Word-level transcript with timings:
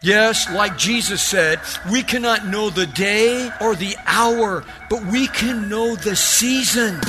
Yes, 0.00 0.48
like 0.52 0.78
Jesus 0.78 1.20
said, 1.20 1.58
we 1.90 2.04
cannot 2.04 2.46
know 2.46 2.70
the 2.70 2.86
day 2.86 3.50
or 3.60 3.74
the 3.74 3.96
hour, 4.06 4.64
but 4.88 5.04
we 5.06 5.26
can 5.26 5.68
know 5.68 5.96
the 5.96 6.14
season. 6.14 7.00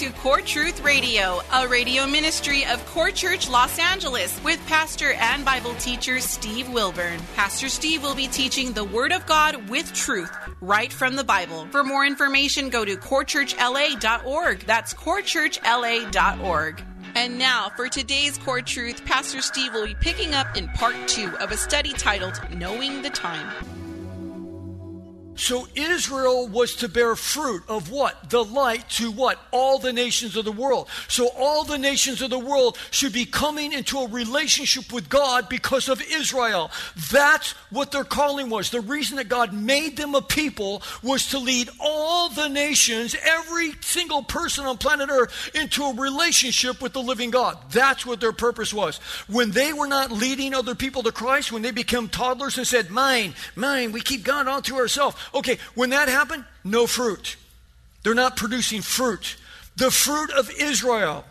To 0.00 0.10
Core 0.12 0.40
Truth 0.40 0.82
Radio, 0.82 1.42
a 1.52 1.68
radio 1.68 2.06
ministry 2.06 2.64
of 2.64 2.82
Core 2.86 3.10
Church 3.10 3.50
Los 3.50 3.78
Angeles 3.78 4.42
with 4.42 4.58
pastor 4.66 5.12
and 5.12 5.44
Bible 5.44 5.74
teacher 5.74 6.20
Steve 6.20 6.70
Wilburn. 6.70 7.20
Pastor 7.36 7.68
Steve 7.68 8.02
will 8.02 8.14
be 8.14 8.26
teaching 8.26 8.72
the 8.72 8.82
Word 8.82 9.12
of 9.12 9.26
God 9.26 9.68
with 9.68 9.92
truth 9.92 10.34
right 10.62 10.90
from 10.90 11.16
the 11.16 11.24
Bible. 11.24 11.66
For 11.70 11.84
more 11.84 12.06
information, 12.06 12.70
go 12.70 12.82
to 12.82 12.96
corechurchla.org. 12.96 14.60
That's 14.60 14.94
corechurchla.org. 14.94 16.82
And 17.14 17.38
now, 17.38 17.70
for 17.76 17.90
today's 17.90 18.38
Core 18.38 18.62
Truth, 18.62 19.04
Pastor 19.04 19.42
Steve 19.42 19.74
will 19.74 19.86
be 19.86 19.94
picking 19.96 20.32
up 20.32 20.56
in 20.56 20.68
part 20.68 20.96
two 21.08 21.36
of 21.40 21.52
a 21.52 21.58
study 21.58 21.92
titled 21.92 22.40
Knowing 22.54 23.02
the 23.02 23.10
Time. 23.10 23.79
So 25.40 25.66
Israel 25.74 26.48
was 26.48 26.76
to 26.76 26.88
bear 26.88 27.16
fruit 27.16 27.62
of 27.66 27.90
what? 27.90 28.28
The 28.28 28.44
light 28.44 28.86
to 28.90 29.10
what? 29.10 29.38
All 29.52 29.78
the 29.78 29.92
nations 29.92 30.36
of 30.36 30.44
the 30.44 30.52
world. 30.52 30.86
So 31.08 31.30
all 31.34 31.64
the 31.64 31.78
nations 31.78 32.20
of 32.20 32.28
the 32.28 32.38
world 32.38 32.76
should 32.90 33.14
be 33.14 33.24
coming 33.24 33.72
into 33.72 33.98
a 34.00 34.08
relationship 34.08 34.92
with 34.92 35.08
God 35.08 35.48
because 35.48 35.88
of 35.88 36.02
Israel. 36.02 36.70
That's 37.10 37.52
what 37.70 37.90
their 37.90 38.04
calling 38.04 38.50
was. 38.50 38.68
The 38.68 38.82
reason 38.82 39.16
that 39.16 39.30
God 39.30 39.54
made 39.54 39.96
them 39.96 40.14
a 40.14 40.20
people 40.20 40.82
was 41.02 41.30
to 41.30 41.38
lead 41.38 41.70
all 41.80 42.28
the 42.28 42.48
nations, 42.48 43.16
every 43.24 43.72
single 43.80 44.22
person 44.22 44.66
on 44.66 44.76
planet 44.76 45.08
Earth, 45.10 45.50
into 45.54 45.84
a 45.84 45.94
relationship 45.94 46.82
with 46.82 46.92
the 46.92 47.02
living 47.02 47.30
God. 47.30 47.56
That's 47.70 48.04
what 48.04 48.20
their 48.20 48.32
purpose 48.32 48.74
was. 48.74 48.98
When 49.26 49.52
they 49.52 49.72
were 49.72 49.88
not 49.88 50.12
leading 50.12 50.52
other 50.52 50.74
people 50.74 51.02
to 51.04 51.12
Christ, 51.12 51.50
when 51.50 51.62
they 51.62 51.70
became 51.70 52.10
toddlers 52.10 52.58
and 52.58 52.66
said, 52.66 52.90
Mine, 52.90 53.34
mine, 53.56 53.92
we 53.92 54.02
keep 54.02 54.22
God 54.22 54.46
all 54.46 54.60
to 54.60 54.76
ourselves. 54.76 55.16
Okay, 55.34 55.58
when 55.74 55.90
that 55.90 56.08
happened, 56.08 56.44
no 56.64 56.86
fruit. 56.86 57.36
They're 58.02 58.14
not 58.14 58.36
producing 58.36 58.82
fruit. 58.82 59.36
The 59.76 59.90
fruit 59.90 60.30
of 60.30 60.50
Israel 60.50 61.24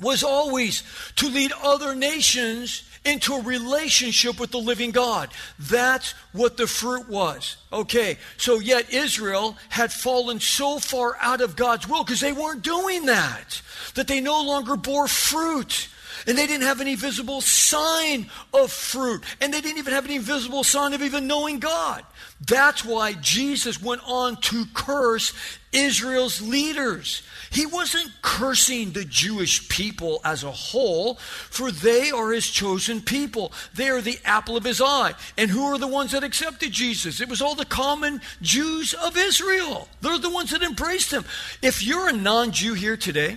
was 0.00 0.22
always 0.22 0.82
to 1.16 1.28
lead 1.28 1.52
other 1.62 1.94
nations 1.94 2.84
into 3.04 3.34
a 3.34 3.42
relationship 3.42 4.38
with 4.38 4.50
the 4.50 4.58
living 4.58 4.90
God. 4.90 5.30
That's 5.58 6.12
what 6.32 6.56
the 6.56 6.66
fruit 6.66 7.08
was. 7.08 7.56
Okay, 7.72 8.18
so 8.36 8.60
yet 8.60 8.92
Israel 8.92 9.56
had 9.68 9.92
fallen 9.92 10.40
so 10.40 10.78
far 10.78 11.16
out 11.20 11.40
of 11.40 11.56
God's 11.56 11.88
will 11.88 12.04
because 12.04 12.20
they 12.20 12.32
weren't 12.32 12.62
doing 12.62 13.06
that, 13.06 13.60
that 13.94 14.08
they 14.08 14.20
no 14.20 14.42
longer 14.42 14.76
bore 14.76 15.08
fruit. 15.08 15.88
And 16.26 16.36
they 16.36 16.46
didn't 16.46 16.66
have 16.66 16.80
any 16.80 16.94
visible 16.94 17.40
sign 17.40 18.30
of 18.52 18.72
fruit. 18.72 19.22
And 19.40 19.52
they 19.52 19.60
didn't 19.60 19.78
even 19.78 19.92
have 19.92 20.04
any 20.04 20.18
visible 20.18 20.64
sign 20.64 20.92
of 20.92 21.02
even 21.02 21.26
knowing 21.26 21.58
God. 21.58 22.04
That's 22.46 22.84
why 22.84 23.14
Jesus 23.14 23.82
went 23.82 24.02
on 24.06 24.36
to 24.42 24.64
curse 24.74 25.32
Israel's 25.72 26.40
leaders. 26.40 27.22
He 27.50 27.66
wasn't 27.66 28.10
cursing 28.22 28.92
the 28.92 29.04
Jewish 29.04 29.68
people 29.68 30.20
as 30.24 30.44
a 30.44 30.50
whole, 30.50 31.14
for 31.14 31.70
they 31.70 32.10
are 32.10 32.32
his 32.32 32.48
chosen 32.48 33.00
people. 33.00 33.52
They 33.74 33.88
are 33.88 34.00
the 34.00 34.18
apple 34.24 34.56
of 34.56 34.64
his 34.64 34.80
eye. 34.80 35.14
And 35.36 35.50
who 35.50 35.64
are 35.64 35.78
the 35.78 35.88
ones 35.88 36.12
that 36.12 36.24
accepted 36.24 36.72
Jesus? 36.72 37.20
It 37.20 37.28
was 37.28 37.42
all 37.42 37.54
the 37.54 37.64
common 37.64 38.20
Jews 38.42 38.94
of 38.94 39.16
Israel. 39.16 39.88
They're 40.00 40.18
the 40.18 40.30
ones 40.30 40.50
that 40.50 40.62
embraced 40.62 41.12
him. 41.12 41.24
If 41.62 41.82
you're 41.82 42.08
a 42.08 42.12
non 42.12 42.52
Jew 42.52 42.74
here 42.74 42.96
today, 42.96 43.36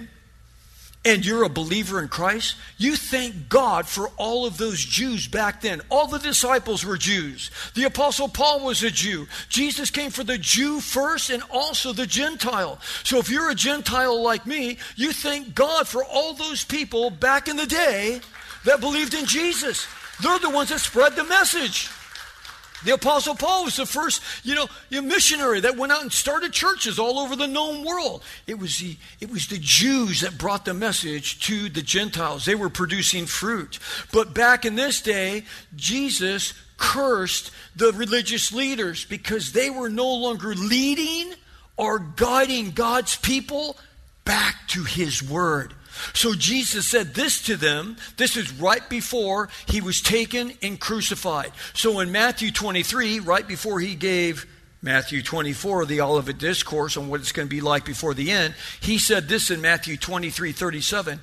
and 1.04 1.26
you're 1.26 1.44
a 1.44 1.50
believer 1.50 2.00
in 2.00 2.08
Christ, 2.08 2.56
you 2.78 2.96
thank 2.96 3.50
God 3.50 3.88
for 3.88 4.10
all 4.18 4.46
of 4.46 4.58
those 4.58 4.80
Jews 4.80 5.28
back 5.28 5.62
then. 5.62 5.82
All 5.90 6.08
the 6.08 6.20
disciples 6.20 6.86
were 6.86 6.98
Jews. 6.98 7.50
The 7.74 7.86
Apostle 7.86 8.28
Paul 8.28 8.64
was 8.64 8.84
a 8.84 8.92
Jew. 8.92 9.28
Jesus 9.50 9.90
came 9.90 10.12
for 10.12 10.24
the 10.24 10.38
Jew 10.38 10.80
first 10.80 11.32
and 11.32 11.42
also 11.50 11.92
the 11.92 12.06
Gentile. 12.06 12.80
So 13.04 13.18
if 13.18 13.30
you're 13.30 13.50
a 13.50 13.56
Gentile 13.56 14.22
like 14.22 14.46
me, 14.46 14.78
you 14.96 15.12
thank 15.12 15.56
God 15.56 15.88
for 15.88 16.04
all 16.04 16.34
those 16.34 16.64
people 16.64 17.10
back 17.10 17.48
in 17.48 17.56
the 17.56 17.66
day 17.66 18.22
that 18.66 18.80
believed 18.80 19.16
in 19.16 19.26
Jesus. 19.26 19.88
They're 20.22 20.38
the 20.38 20.52
ones 20.52 20.70
that 20.70 20.80
spread 20.80 21.16
the 21.16 21.24
message. 21.24 21.90
The 22.84 22.94
Apostle 22.94 23.36
Paul 23.36 23.66
was 23.66 23.78
the 23.78 23.86
first, 23.86 24.22
you 24.44 24.56
know, 24.56 24.68
missionary 25.02 25.60
that 25.62 25.78
went 25.78 25.92
out 25.92 26.02
and 26.02 26.12
started 26.12 26.54
churches 26.54 26.98
all 26.98 27.20
over 27.20 27.36
the 27.36 27.48
known 27.48 27.86
world. 27.86 28.24
It 28.48 28.60
was 28.60 28.80
the, 28.80 28.98
it 29.20 29.30
was 29.30 29.48
the 29.48 29.60
Jews 29.60 30.22
that 30.22 30.38
brought 30.38 30.66
the 30.66 30.74
message 30.74 31.40
to 31.42 31.70
the 31.70 31.82
Gentiles. 31.82 32.46
They 32.46 32.56
were 32.56 32.70
producing 32.70 33.26
fruit. 33.26 33.80
But 34.12 34.34
back 34.34 34.66
in 34.66 34.76
this 34.76 35.02
day, 35.02 35.44
Jesus 35.76 36.54
cursed 36.78 37.52
the 37.76 37.92
religious 37.94 38.52
leaders 38.52 39.06
because 39.06 39.52
they 39.52 39.70
were 39.70 39.90
no 39.90 40.12
longer 40.12 40.56
leading 40.56 41.34
or 41.78 42.00
guiding 42.00 42.72
God's 42.72 43.16
people 43.16 43.78
back 44.26 44.68
to 44.70 44.84
his 44.84 45.22
word. 45.22 45.74
So 46.14 46.34
Jesus 46.34 46.88
said 46.88 47.14
this 47.14 47.42
to 47.44 47.56
them. 47.56 47.98
This 48.18 48.38
is 48.38 48.54
right 48.54 48.88
before 48.90 49.50
he 49.68 49.82
was 49.82 50.02
taken 50.02 50.54
and 50.62 50.80
crucified. 50.80 51.52
So 51.74 52.00
in 52.00 52.12
Matthew 52.12 52.52
23, 52.52 53.20
right 53.20 53.48
before 53.48 53.80
he 53.80 53.96
gave 53.96 54.46
Matthew 54.82 55.22
24, 55.22 55.86
the 55.86 56.02
Olivet 56.02 56.38
Discourse 56.38 56.98
on 56.98 57.08
what 57.08 57.20
it's 57.20 57.32
going 57.32 57.48
to 57.48 57.56
be 57.56 57.62
like 57.62 57.86
before 57.86 58.14
the 58.14 58.32
end, 58.32 58.56
he 58.82 58.98
said 58.98 59.28
this 59.28 59.52
in 59.52 59.62
Matthew 59.62 59.98
23 59.98 60.52
37. 60.52 61.20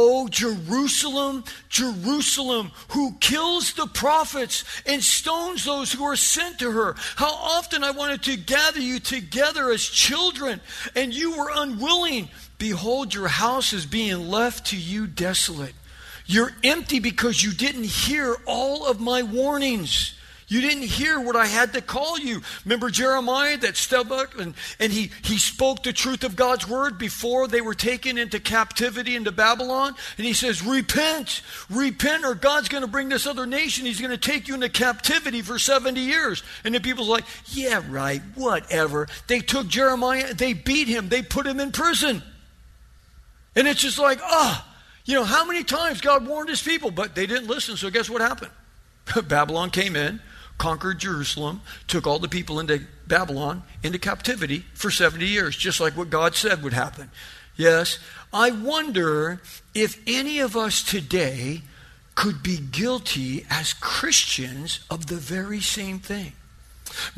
Oh, 0.00 0.28
Jerusalem, 0.28 1.42
Jerusalem, 1.68 2.70
who 2.90 3.16
kills 3.18 3.72
the 3.72 3.86
prophets 3.86 4.64
and 4.86 5.02
stones 5.02 5.64
those 5.64 5.90
who 5.92 6.04
are 6.04 6.14
sent 6.14 6.60
to 6.60 6.70
her. 6.70 6.94
How 7.16 7.32
often 7.32 7.82
I 7.82 7.90
wanted 7.90 8.22
to 8.24 8.36
gather 8.36 8.80
you 8.80 9.00
together 9.00 9.72
as 9.72 9.82
children, 9.82 10.60
and 10.94 11.12
you 11.12 11.36
were 11.36 11.50
unwilling. 11.52 12.28
Behold, 12.58 13.14
your 13.14 13.28
house 13.28 13.72
is 13.72 13.86
being 13.86 14.28
left 14.28 14.66
to 14.66 14.76
you 14.76 15.06
desolate. 15.06 15.74
You're 16.26 16.52
empty 16.62 16.98
because 16.98 17.42
you 17.42 17.52
didn't 17.52 17.84
hear 17.84 18.36
all 18.46 18.86
of 18.86 19.00
my 19.00 19.22
warnings. 19.22 20.14
You 20.48 20.62
didn't 20.62 20.84
hear 20.84 21.20
what 21.20 21.36
I 21.36 21.46
had 21.46 21.74
to 21.74 21.82
call 21.82 22.18
you. 22.18 22.40
Remember 22.64 22.88
Jeremiah 22.88 23.58
that 23.58 23.76
stepped 23.76 24.10
up 24.10 24.38
and, 24.38 24.54
and 24.80 24.90
he, 24.90 25.10
he 25.22 25.36
spoke 25.36 25.82
the 25.82 25.92
truth 25.92 26.24
of 26.24 26.36
God's 26.36 26.66
word 26.66 26.98
before 26.98 27.46
they 27.46 27.60
were 27.60 27.74
taken 27.74 28.16
into 28.16 28.40
captivity 28.40 29.14
into 29.14 29.30
Babylon? 29.30 29.94
And 30.16 30.26
he 30.26 30.32
says, 30.32 30.62
Repent, 30.62 31.42
repent, 31.68 32.24
or 32.24 32.34
God's 32.34 32.70
going 32.70 32.82
to 32.82 32.88
bring 32.88 33.10
this 33.10 33.26
other 33.26 33.46
nation. 33.46 33.84
He's 33.84 34.00
going 34.00 34.10
to 34.10 34.16
take 34.16 34.48
you 34.48 34.54
into 34.54 34.70
captivity 34.70 35.42
for 35.42 35.58
70 35.58 36.00
years. 36.00 36.42
And 36.64 36.74
the 36.74 36.80
people's 36.80 37.08
like, 37.08 37.24
Yeah, 37.48 37.82
right, 37.88 38.22
whatever. 38.34 39.06
They 39.26 39.40
took 39.40 39.68
Jeremiah, 39.68 40.32
they 40.32 40.54
beat 40.54 40.88
him, 40.88 41.10
they 41.10 41.20
put 41.22 41.46
him 41.46 41.60
in 41.60 41.72
prison. 41.72 42.22
And 43.58 43.66
it's 43.66 43.80
just 43.80 43.98
like, 43.98 44.20
oh, 44.22 44.64
you 45.04 45.14
know, 45.14 45.24
how 45.24 45.44
many 45.44 45.64
times 45.64 46.00
God 46.00 46.24
warned 46.24 46.48
his 46.48 46.62
people, 46.62 46.92
but 46.92 47.16
they 47.16 47.26
didn't 47.26 47.48
listen. 47.48 47.76
So 47.76 47.90
guess 47.90 48.08
what 48.08 48.20
happened? 48.20 48.52
Babylon 49.26 49.70
came 49.70 49.96
in, 49.96 50.20
conquered 50.58 51.00
Jerusalem, 51.00 51.62
took 51.88 52.06
all 52.06 52.20
the 52.20 52.28
people 52.28 52.60
into 52.60 52.82
Babylon, 53.08 53.64
into 53.82 53.98
captivity 53.98 54.64
for 54.74 54.92
70 54.92 55.26
years, 55.26 55.56
just 55.56 55.80
like 55.80 55.96
what 55.96 56.08
God 56.08 56.36
said 56.36 56.62
would 56.62 56.72
happen. 56.72 57.10
Yes, 57.56 57.98
I 58.32 58.52
wonder 58.52 59.42
if 59.74 60.00
any 60.06 60.38
of 60.38 60.56
us 60.56 60.80
today 60.80 61.62
could 62.14 62.44
be 62.44 62.58
guilty 62.58 63.44
as 63.50 63.72
Christians 63.72 64.78
of 64.88 65.08
the 65.08 65.16
very 65.16 65.60
same 65.60 65.98
thing. 65.98 66.34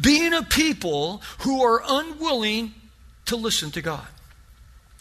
Being 0.01 0.33
a 0.33 0.43
people 0.43 1.21
who 1.41 1.63
are 1.63 1.83
unwilling 1.87 2.73
to 3.27 3.37
listen 3.37 3.71
to 3.73 3.83
God. 3.83 4.07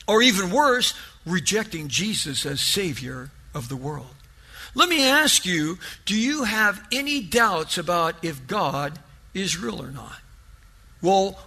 Or 0.09 0.24
even 0.24 0.50
worse, 0.50 0.95
rejecting 1.25 1.88
Jesus 1.88 2.45
as 2.45 2.62
Savior 2.62 3.31
of 3.54 3.69
the 3.69 3.75
world. 3.75 4.16
Let 4.75 4.89
me 4.89 5.07
ask 5.07 5.45
you 5.45 5.80
do 6.06 6.16
you 6.16 6.44
have 6.44 6.86
any 6.92 7.21
doubts 7.21 7.77
about 7.77 8.24
if 8.24 8.48
God 8.48 9.00
is 9.33 9.57
real 9.57 9.81
or 9.81 9.92
not? 9.92 10.19
Well, 11.01 11.39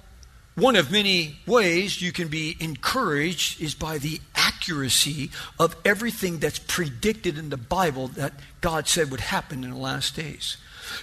one 0.54 0.76
of 0.76 0.90
many 0.90 1.38
ways 1.46 2.02
you 2.02 2.12
can 2.12 2.28
be 2.28 2.56
encouraged 2.60 3.60
is 3.60 3.74
by 3.74 3.98
the 3.98 4.20
accuracy 4.34 5.30
of 5.58 5.76
everything 5.84 6.38
that's 6.38 6.58
predicted 6.58 7.38
in 7.38 7.48
the 7.48 7.56
Bible 7.56 8.08
that 8.08 8.34
God 8.60 8.86
said 8.86 9.10
would 9.10 9.20
happen 9.20 9.64
in 9.64 9.70
the 9.70 9.76
last 9.76 10.14
days. 10.14 10.58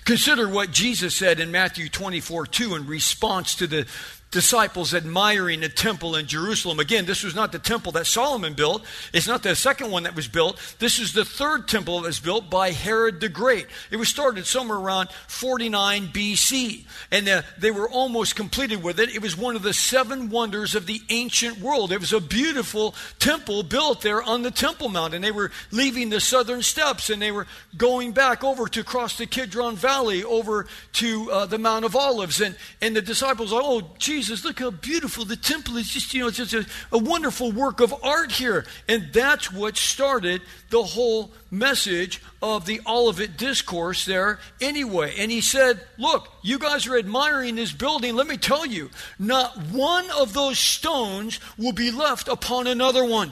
Consider 0.06 0.48
what 0.48 0.72
Jesus 0.72 1.16
said 1.16 1.40
in 1.40 1.52
Matthew 1.52 1.90
24 1.90 2.46
2 2.46 2.76
in 2.76 2.86
response 2.86 3.56
to 3.56 3.66
the 3.66 3.88
disciples 4.32 4.94
admiring 4.94 5.62
the 5.62 5.70
temple 5.70 6.16
in 6.16 6.28
Jerusalem. 6.28 6.80
Again, 6.80 7.06
this 7.06 7.24
was 7.24 7.34
not 7.34 7.52
the 7.52 7.60
temple 7.60 7.92
that 7.94 8.06
Solomon 8.06 8.54
built. 8.54 8.84
It's 9.12 9.28
not 9.28 9.42
the 9.42 9.56
second 9.56 9.90
one 9.90 10.04
that 10.04 10.16
was 10.16 10.28
built. 10.28 10.60
This 10.78 11.00
is 11.00 11.14
the 11.14 11.26
third 11.26 11.68
temple 11.68 12.02
that 12.02 12.08
was 12.08 12.20
built 12.20 12.50
by 12.50 12.72
Herod 12.72 13.22
the 13.22 13.30
Great. 13.30 13.66
It 13.90 13.98
was 13.98 14.08
started 14.08 14.46
somewhere 14.46 14.78
around 14.78 15.10
49 15.28 16.10
BC, 16.10 16.86
and 17.12 17.28
uh, 17.28 17.42
they 17.58 17.72
were 17.72 17.90
almost 17.90 18.36
completed 18.36 18.84
with 18.84 19.00
it. 19.00 19.16
It 19.16 19.22
was 19.22 19.36
one 19.36 19.56
of 19.56 19.64
the 19.64 19.74
seven 19.74 20.30
wonders 20.30 20.76
of 20.76 20.86
the 20.86 21.02
ancient 21.10 21.60
world. 21.60 21.92
It 21.92 22.00
was 22.00 22.14
a 22.14 22.22
beautiful 22.22 22.94
temple 23.18 23.64
built 23.64 24.02
there 24.02 24.22
on 24.22 24.44
the 24.44 24.52
Temple 24.52 24.90
Mount, 24.90 25.16
and 25.16 25.24
they 25.24 25.32
were 25.32 25.52
leaving 25.72 26.10
the 26.10 26.20
southern 26.20 26.62
steps, 26.62 27.10
and 27.10 27.20
they 27.20 27.32
were 27.32 27.48
going 27.78 28.12
back 28.12 28.44
over 28.44 28.68
to 28.68 28.84
cross 28.84 29.18
the 29.18 29.26
Kidron 29.26 29.76
Valley 29.76 30.24
over 30.24 30.68
to 30.94 31.32
uh, 31.32 31.46
the 31.48 31.58
Mount 31.58 31.84
of 31.84 31.96
Olives, 31.96 32.42
and, 32.42 32.56
and 32.80 32.96
the 32.96 33.02
disciples, 33.02 33.52
oh, 33.52 33.90
Jesus 33.98 34.19
Jesus, 34.20 34.44
look 34.44 34.60
how 34.60 34.70
beautiful 34.70 35.24
the 35.24 35.38
temple 35.38 35.78
is. 35.78 35.88
Just, 35.88 36.14
you 36.14 36.20
know, 36.20 36.28
it's 36.28 36.36
just 36.36 36.54
a, 36.54 36.66
a 36.92 36.98
wonderful 36.98 37.54
work 37.54 37.80
of 37.80 37.96
art 38.04 38.34
here. 38.34 38.66
And 38.90 39.14
that's 39.14 39.50
what 39.50 39.78
started 39.78 40.42
the 40.72 40.84
whole 40.84 41.32
message 41.50 42.22
of 42.42 42.66
the 42.66 42.82
Olivet 42.86 43.38
discourse 43.38 44.04
there 44.04 44.40
anyway. 44.60 45.14
And 45.18 45.32
he 45.32 45.40
said, 45.40 45.80
Look, 45.98 46.28
you 46.42 46.60
guys 46.60 46.86
are 46.86 46.98
admiring 46.98 47.56
this 47.56 47.72
building. 47.72 48.14
Let 48.14 48.28
me 48.28 48.36
tell 48.36 48.66
you, 48.66 48.90
not 49.18 49.58
one 49.68 50.12
of 50.12 50.34
those 50.34 50.60
stones 50.60 51.40
will 51.58 51.72
be 51.72 51.90
left 51.90 52.28
upon 52.28 52.68
another 52.68 53.06
one. 53.06 53.32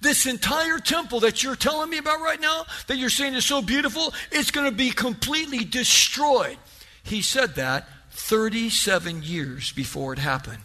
This 0.00 0.26
entire 0.26 0.78
temple 0.78 1.18
that 1.20 1.42
you're 1.42 1.56
telling 1.56 1.90
me 1.90 1.98
about 1.98 2.20
right 2.20 2.40
now, 2.40 2.66
that 2.86 2.98
you're 2.98 3.10
saying 3.10 3.34
is 3.34 3.44
so 3.44 3.62
beautiful, 3.62 4.14
it's 4.30 4.52
going 4.52 4.70
to 4.70 4.76
be 4.76 4.90
completely 4.90 5.64
destroyed. 5.64 6.56
He 7.02 7.20
said 7.20 7.56
that 7.56 7.88
37 8.10 9.22
years 9.22 9.72
before 9.72 10.12
it 10.12 10.18
happened. 10.18 10.58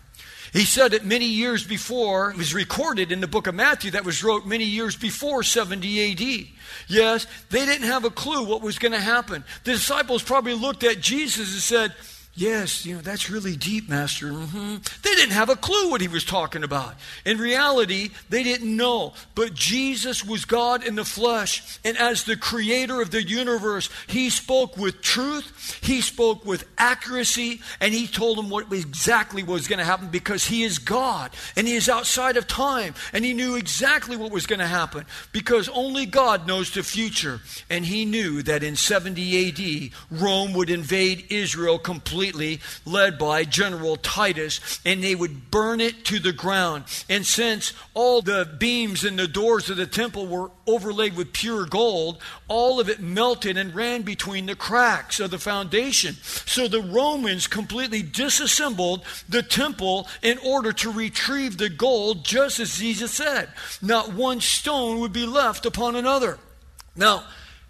He 0.53 0.63
said 0.63 0.94
it 0.94 1.03
many 1.03 1.25
years 1.25 1.65
before. 1.65 2.31
It 2.31 2.38
was 2.38 2.53
recorded 2.53 3.12
in 3.12 3.19
the 3.19 3.27
book 3.27 3.47
of 3.47 3.56
Matthew 3.56 3.92
that 3.92 4.06
was 4.06 4.24
wrote 4.24 4.45
many 4.45 4.63
years 4.63 4.95
before 4.95 5.44
70 5.44 6.12
AD. 6.13 6.47
Yes, 6.88 7.27
they 7.50 7.65
didn't 7.65 7.88
have 7.88 8.06
a 8.06 8.09
clue 8.09 8.45
what 8.45 8.62
was 8.62 8.80
going 8.80 8.94
to 8.94 9.00
happen. 9.00 9.44
The 9.65 9.74
disciples 9.74 10.24
probably 10.24 10.53
looked 10.53 10.86
at 10.86 11.01
Jesus 11.01 11.51
and 11.51 11.62
said, 11.62 11.95
Yes, 12.37 12.85
you 12.85 12.95
know, 12.95 13.01
that's 13.01 13.29
really 13.29 13.55
deep, 13.55 13.87
Master. 13.87 14.25
Mm-hmm. 14.25 14.75
They 15.03 15.15
didn't 15.15 15.31
have 15.31 15.47
a 15.47 15.55
clue 15.55 15.89
what 15.89 16.01
he 16.01 16.09
was 16.09 16.25
talking 16.25 16.65
about. 16.65 16.95
In 17.23 17.37
reality, 17.37 18.09
they 18.29 18.43
didn't 18.43 18.75
know. 18.75 19.13
But 19.35 19.53
Jesus 19.53 20.25
was 20.25 20.43
God 20.43 20.85
in 20.85 20.95
the 20.95 21.05
flesh. 21.05 21.79
And 21.85 21.97
as 21.97 22.25
the 22.25 22.35
creator 22.35 23.01
of 23.01 23.11
the 23.11 23.23
universe, 23.23 23.89
he 24.07 24.29
spoke 24.29 24.75
with 24.75 25.01
truth, 25.01 25.79
he 25.81 26.01
spoke 26.01 26.43
with 26.43 26.67
accuracy, 26.77 27.61
and 27.79 27.93
he 27.93 28.05
told 28.05 28.38
them 28.38 28.49
what 28.49 28.71
exactly 28.71 29.41
was 29.41 29.69
going 29.69 29.79
to 29.79 29.85
happen 29.85 30.09
because 30.09 30.43
he 30.43 30.63
is 30.63 30.77
God 30.77 31.31
and 31.55 31.65
he 31.65 31.75
is 31.75 31.88
outside 31.88 32.35
of 32.35 32.47
time. 32.47 32.95
And 33.13 33.23
he 33.23 33.33
knew 33.33 33.55
exactly 33.55 34.17
what 34.17 34.31
was 34.33 34.45
going 34.45 34.59
to 34.59 34.67
happen 34.67 35.05
because 35.31 35.69
only 35.69 36.05
God 36.05 36.47
knows 36.47 36.69
the 36.71 36.83
future. 36.83 37.39
And 37.69 37.85
he 37.85 38.03
knew 38.03 38.43
that 38.43 38.61
in 38.61 38.75
70 38.75 39.91
AD, 40.11 40.19
Rome 40.19 40.51
would 40.51 40.69
invade 40.69 41.27
Israel 41.29 41.79
completely 41.79 42.25
completely, 42.25 42.60
led 42.86 43.19
by 43.19 43.44
General 43.44 43.98
Titus, 43.98 44.80
and 44.83 45.04
they 45.04 45.13
would 45.13 45.51
burn 45.51 45.80
it 45.80 46.04
to 46.06 46.19
the 46.19 46.33
ground. 46.33 46.83
And 47.07 47.25
since 47.25 47.74
all 47.94 48.22
the 48.22 48.50
beams 48.57 49.04
and 49.04 49.19
the 49.19 49.27
doors 49.27 49.69
of 49.69 49.77
the 49.77 49.86
temple 49.86 50.25
were 50.25 50.50
overlaid 50.66 51.16
with 51.16 51.33
pure 51.33 51.66
gold, 51.66 52.18
all 52.48 52.80
of 52.80 52.89
it 52.89 53.00
melted 53.00 53.57
and 53.57 53.75
ran 53.75 54.01
between 54.01 54.48
the 54.48 54.56
cracks 54.56 55.19
of 55.19 55.30
the 55.30 55.38
foundation. 55.38 56.16
So 56.45 56.68
the 56.68 56.81
Romans 56.81 57.45
completely 57.45 58.01
disassembled 58.01 59.04
the 59.30 59.44
temple 59.44 60.07
in 60.24 60.39
order 60.39 60.74
to 60.74 60.92
retrieve 60.92 61.57
the 61.57 61.69
gold, 61.69 62.25
just 62.25 62.60
as 62.60 62.77
Jesus 62.77 63.12
said. 63.12 63.50
Not 63.81 64.13
one 64.13 64.42
stone 64.42 65.00
would 65.00 65.13
be 65.13 65.27
left 65.27 65.66
upon 65.66 65.95
another. 65.95 66.39
Now, 66.95 67.24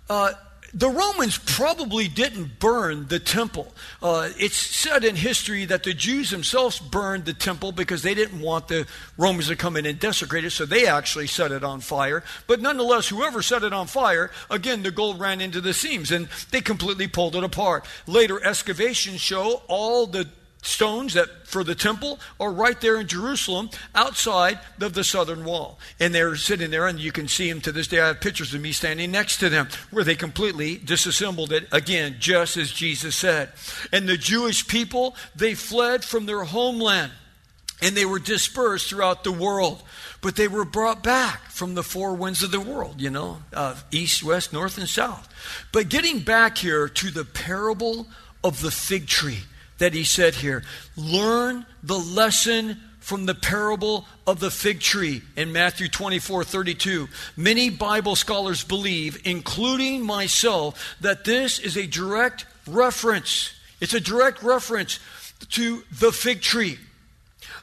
uh, 0.09 0.33
the 0.75 0.89
Romans 0.89 1.37
probably 1.37 2.09
didn't 2.09 2.59
burn 2.59 3.07
the 3.07 3.17
temple. 3.17 3.73
Uh, 4.03 4.29
it's 4.37 4.57
said 4.57 5.05
in 5.05 5.15
history 5.15 5.63
that 5.63 5.83
the 5.83 5.93
Jews 5.93 6.31
themselves 6.31 6.79
burned 6.79 7.23
the 7.23 7.33
temple 7.33 7.71
because 7.71 8.03
they 8.03 8.13
didn't 8.13 8.41
want 8.41 8.67
the 8.67 8.85
Romans 9.17 9.47
to 9.47 9.55
come 9.55 9.77
in 9.77 9.85
and 9.85 9.97
desecrate 9.97 10.43
it, 10.43 10.51
so 10.51 10.65
they 10.65 10.85
actually 10.85 11.27
set 11.27 11.53
it 11.53 11.63
on 11.63 11.79
fire. 11.79 12.25
But 12.45 12.59
nonetheless, 12.59 13.07
whoever 13.07 13.41
set 13.41 13.63
it 13.63 13.71
on 13.71 13.87
fire, 13.87 14.31
again, 14.49 14.83
the 14.83 14.91
gold 14.91 15.17
ran 15.17 15.39
into 15.39 15.61
the 15.61 15.73
seams 15.73 16.11
and 16.11 16.27
they 16.51 16.59
completely 16.59 17.07
pulled 17.07 17.37
it 17.37 17.43
apart. 17.45 17.85
Later 18.05 18.45
excavations 18.45 19.21
show 19.21 19.63
all 19.67 20.07
the 20.07 20.27
stones 20.65 21.13
that 21.13 21.47
for 21.47 21.63
the 21.63 21.75
temple 21.75 22.19
are 22.39 22.51
right 22.51 22.79
there 22.81 22.99
in 22.99 23.07
Jerusalem 23.07 23.69
outside 23.93 24.59
of 24.81 24.93
the 24.93 25.03
southern 25.03 25.45
wall. 25.45 25.79
And 25.99 26.13
they're 26.13 26.35
sitting 26.35 26.71
there, 26.71 26.87
and 26.87 26.99
you 26.99 27.11
can 27.11 27.27
see 27.27 27.49
them 27.49 27.61
to 27.61 27.71
this 27.71 27.87
day. 27.87 27.99
I 27.99 28.07
have 28.07 28.21
pictures 28.21 28.53
of 28.53 28.61
me 28.61 28.71
standing 28.71 29.11
next 29.11 29.37
to 29.37 29.49
them 29.49 29.69
where 29.91 30.03
they 30.03 30.15
completely 30.15 30.77
disassembled 30.77 31.51
it 31.51 31.67
again, 31.71 32.17
just 32.19 32.57
as 32.57 32.71
Jesus 32.71 33.15
said. 33.15 33.51
And 33.91 34.07
the 34.07 34.17
Jewish 34.17 34.67
people, 34.67 35.15
they 35.35 35.53
fled 35.53 36.03
from 36.03 36.25
their 36.25 36.43
homeland 36.43 37.11
and 37.81 37.95
they 37.95 38.05
were 38.05 38.19
dispersed 38.19 38.89
throughout 38.89 39.23
the 39.23 39.31
world. 39.31 39.83
But 40.21 40.37
they 40.37 40.47
were 40.47 40.65
brought 40.65 41.03
back 41.03 41.51
from 41.51 41.75
the 41.75 41.83
four 41.83 42.15
winds 42.15 42.41
of 42.41 42.49
the 42.49 42.59
world, 42.59 42.99
you 42.99 43.11
know, 43.11 43.39
uh, 43.53 43.75
east, 43.91 44.23
west, 44.23 44.51
north, 44.53 44.77
and 44.77 44.89
south. 44.89 45.27
But 45.71 45.89
getting 45.89 46.19
back 46.19 46.57
here 46.57 46.87
to 46.87 47.11
the 47.11 47.25
parable 47.25 48.07
of 48.43 48.61
the 48.61 48.71
fig 48.71 49.07
tree 49.07 49.43
that 49.77 49.93
he 49.93 50.03
said 50.03 50.35
here. 50.35 50.63
Learn 50.95 51.65
the 51.83 51.97
lesson 51.97 52.79
from 52.99 53.27
the 53.27 53.35
parable 53.35 54.05
of 54.25 54.39
the 54.39 54.49
fig 54.49 54.79
tree 54.79 55.21
in 55.35 55.51
Matthew 55.51 55.87
24 55.87 56.43
32. 56.43 57.07
Many 57.37 57.69
Bible 57.69 58.15
scholars 58.15 58.63
believe, 58.63 59.21
including 59.25 60.01
myself, 60.01 60.95
that 61.01 61.23
this 61.23 61.59
is 61.59 61.77
a 61.77 61.85
direct 61.85 62.45
reference. 62.65 63.53
It's 63.79 63.93
a 63.93 63.99
direct 63.99 64.41
reference 64.41 64.99
to 65.51 65.83
the 65.91 66.11
fig 66.11 66.41
tree. 66.41 66.79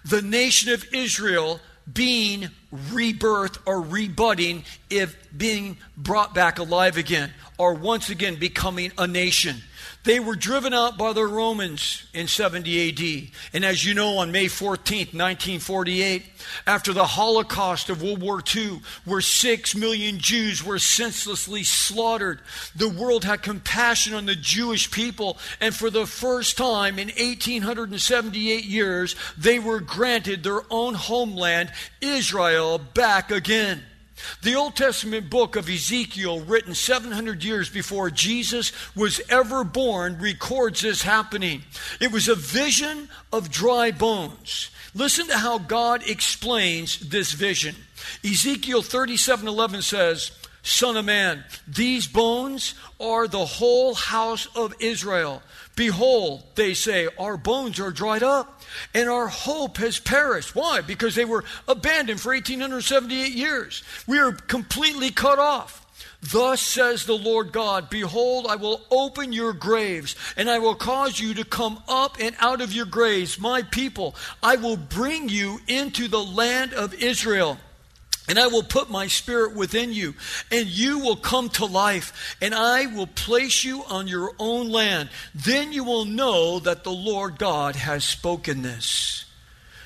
The 0.04 0.22
nation 0.22 0.72
of 0.72 0.84
Israel 0.94 1.60
being 1.92 2.48
rebirthed 2.72 3.58
or 3.66 3.80
rebudding 3.80 4.64
if 4.90 5.16
being 5.36 5.76
brought 5.96 6.34
back 6.34 6.58
alive 6.58 6.96
again 6.96 7.32
or 7.58 7.74
once 7.74 8.10
again 8.10 8.36
becoming 8.36 8.92
a 8.98 9.06
nation. 9.06 9.56
They 10.04 10.18
were 10.18 10.34
driven 10.34 10.74
out 10.74 10.98
by 10.98 11.12
the 11.12 11.24
Romans 11.24 12.04
in 12.12 12.26
70 12.26 12.88
AD. 12.88 13.30
And 13.52 13.64
as 13.64 13.84
you 13.84 13.94
know, 13.94 14.18
on 14.18 14.32
May 14.32 14.46
14th, 14.46 15.14
1948, 15.14 16.24
after 16.66 16.92
the 16.92 17.06
Holocaust 17.06 17.88
of 17.88 18.02
World 18.02 18.20
War 18.20 18.42
II, 18.54 18.80
where 19.04 19.20
six 19.20 19.76
million 19.76 20.18
Jews 20.18 20.64
were 20.64 20.80
senselessly 20.80 21.62
slaughtered, 21.62 22.40
the 22.74 22.88
world 22.88 23.24
had 23.24 23.42
compassion 23.42 24.12
on 24.14 24.26
the 24.26 24.34
Jewish 24.34 24.90
people. 24.90 25.38
And 25.60 25.72
for 25.72 25.88
the 25.88 26.06
first 26.06 26.56
time 26.56 26.98
in 26.98 27.08
1878 27.08 28.64
years, 28.64 29.14
they 29.38 29.60
were 29.60 29.78
granted 29.78 30.42
their 30.42 30.62
own 30.68 30.94
homeland, 30.94 31.70
Israel, 32.00 32.78
back 32.78 33.30
again. 33.30 33.82
The 34.42 34.54
Old 34.54 34.76
Testament 34.76 35.30
book 35.30 35.56
of 35.56 35.68
Ezekiel, 35.68 36.40
written 36.40 36.74
700 36.74 37.42
years 37.44 37.68
before 37.70 38.10
Jesus 38.10 38.72
was 38.94 39.20
ever 39.28 39.64
born, 39.64 40.18
records 40.18 40.82
this 40.82 41.02
happening. 41.02 41.62
It 42.00 42.12
was 42.12 42.28
a 42.28 42.34
vision 42.34 43.08
of 43.32 43.50
dry 43.50 43.90
bones. 43.90 44.70
Listen 44.94 45.26
to 45.28 45.38
how 45.38 45.58
God 45.58 46.08
explains 46.08 46.98
this 46.98 47.32
vision. 47.32 47.74
Ezekiel 48.24 48.82
37:11 48.82 49.82
says, 49.82 50.32
"Son 50.62 50.96
of 50.96 51.04
man, 51.04 51.44
these 51.66 52.06
bones 52.06 52.74
are 53.00 53.26
the 53.26 53.44
whole 53.44 53.94
house 53.94 54.46
of 54.54 54.74
Israel. 54.80 55.42
Behold, 55.74 56.42
they 56.54 56.74
say, 56.74 57.08
our 57.18 57.36
bones 57.36 57.80
are 57.80 57.90
dried 57.90 58.22
up." 58.22 58.62
and 58.94 59.08
our 59.08 59.28
hope 59.28 59.78
has 59.78 59.98
perished. 59.98 60.54
Why? 60.54 60.80
Because 60.80 61.14
they 61.14 61.24
were 61.24 61.44
abandoned 61.68 62.20
for 62.20 62.32
1878 62.32 63.32
years. 63.32 63.82
We 64.06 64.18
are 64.18 64.32
completely 64.32 65.10
cut 65.10 65.38
off. 65.38 65.78
Thus 66.22 66.60
says 66.62 67.04
the 67.04 67.18
Lord 67.18 67.50
God 67.50 67.90
Behold, 67.90 68.46
I 68.48 68.54
will 68.54 68.80
open 68.90 69.32
your 69.32 69.52
graves, 69.52 70.14
and 70.36 70.48
I 70.48 70.60
will 70.60 70.76
cause 70.76 71.18
you 71.18 71.34
to 71.34 71.44
come 71.44 71.82
up 71.88 72.16
and 72.20 72.36
out 72.38 72.60
of 72.60 72.72
your 72.72 72.86
graves, 72.86 73.40
my 73.40 73.62
people. 73.62 74.14
I 74.42 74.56
will 74.56 74.76
bring 74.76 75.28
you 75.28 75.60
into 75.66 76.06
the 76.06 76.22
land 76.22 76.74
of 76.74 76.94
Israel. 76.94 77.58
And 78.28 78.38
I 78.38 78.46
will 78.46 78.62
put 78.62 78.88
my 78.88 79.08
spirit 79.08 79.56
within 79.56 79.92
you, 79.92 80.14
and 80.50 80.66
you 80.68 81.00
will 81.00 81.16
come 81.16 81.48
to 81.50 81.66
life, 81.66 82.36
and 82.40 82.54
I 82.54 82.86
will 82.86 83.08
place 83.08 83.64
you 83.64 83.82
on 83.84 84.06
your 84.06 84.30
own 84.38 84.70
land. 84.70 85.10
Then 85.34 85.72
you 85.72 85.82
will 85.82 86.04
know 86.04 86.60
that 86.60 86.84
the 86.84 86.92
Lord 86.92 87.38
God 87.38 87.74
has 87.74 88.04
spoken 88.04 88.62
this. 88.62 89.24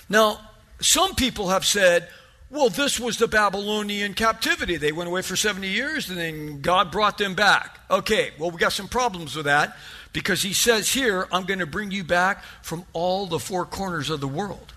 Now, 0.08 0.38
some 0.80 1.14
people 1.14 1.48
have 1.48 1.64
said, 1.64 2.08
well, 2.50 2.68
this 2.68 3.00
was 3.00 3.16
the 3.16 3.26
Babylonian 3.26 4.14
captivity. 4.14 4.76
They 4.76 4.92
went 4.92 5.08
away 5.08 5.22
for 5.22 5.34
70 5.34 5.66
years 5.66 6.08
and 6.08 6.18
then 6.18 6.60
God 6.60 6.92
brought 6.92 7.18
them 7.18 7.34
back. 7.34 7.80
Okay, 7.90 8.30
well, 8.38 8.50
we 8.50 8.58
got 8.58 8.72
some 8.72 8.86
problems 8.86 9.34
with 9.34 9.46
that 9.46 9.76
because 10.12 10.42
he 10.42 10.52
says 10.52 10.92
here, 10.92 11.26
I'm 11.32 11.44
going 11.44 11.58
to 11.58 11.66
bring 11.66 11.90
you 11.90 12.04
back 12.04 12.44
from 12.62 12.84
all 12.92 13.26
the 13.26 13.40
four 13.40 13.64
corners 13.64 14.10
of 14.10 14.20
the 14.20 14.28
world. 14.28 14.72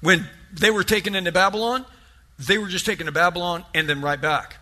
When 0.00 0.28
they 0.52 0.70
were 0.70 0.84
taken 0.84 1.14
into 1.14 1.32
Babylon, 1.32 1.86
they 2.38 2.58
were 2.58 2.68
just 2.68 2.86
taken 2.86 3.06
to 3.06 3.12
Babylon 3.12 3.64
and 3.74 3.88
then 3.88 4.02
right 4.02 4.20
back. 4.20 4.56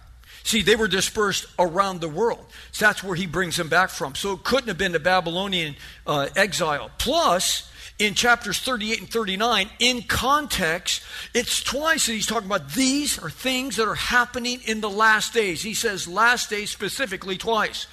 See, 0.45 0.61
they 0.61 0.77
were 0.77 0.89
dispersed 0.89 1.47
around 1.59 2.01
the 2.01 2.09
world. 2.09 2.45
So 2.73 2.85
that's 2.85 3.03
where 3.03 3.17
he 3.17 3.27
brings 3.27 3.57
them 3.57 3.69
back 3.69 3.89
from. 3.89 4.15
So 4.15 4.33
it 4.33 4.45
couldn't 4.45 4.69
have 4.69 4.77
been 4.77 4.93
the 4.93 5.01
Babylonian 5.01 5.75
uh, 6.07 6.29
exile. 6.37 6.91
Plus, 6.99 7.71
in 7.99 8.15
chapters 8.15 8.59
38 8.59 9.01
and 9.01 9.09
39, 9.09 9.71
in 9.79 10.03
context, 10.03 11.03
it's 11.33 11.63
twice 11.63 12.07
that 12.07 12.13
he's 12.13 12.27
talking 12.27 12.47
about 12.47 12.73
these 12.73 13.19
are 13.19 13.31
things 13.31 13.77
that 13.77 13.89
are 13.89 13.95
happening 13.95 14.61
in 14.67 14.83
the 14.83 14.91
last 14.91 15.33
days. 15.33 15.63
He 15.63 15.73
says 15.75 16.07
last 16.07 16.51
days 16.51 16.71
specifically 16.71 17.39
twice. 17.39 17.87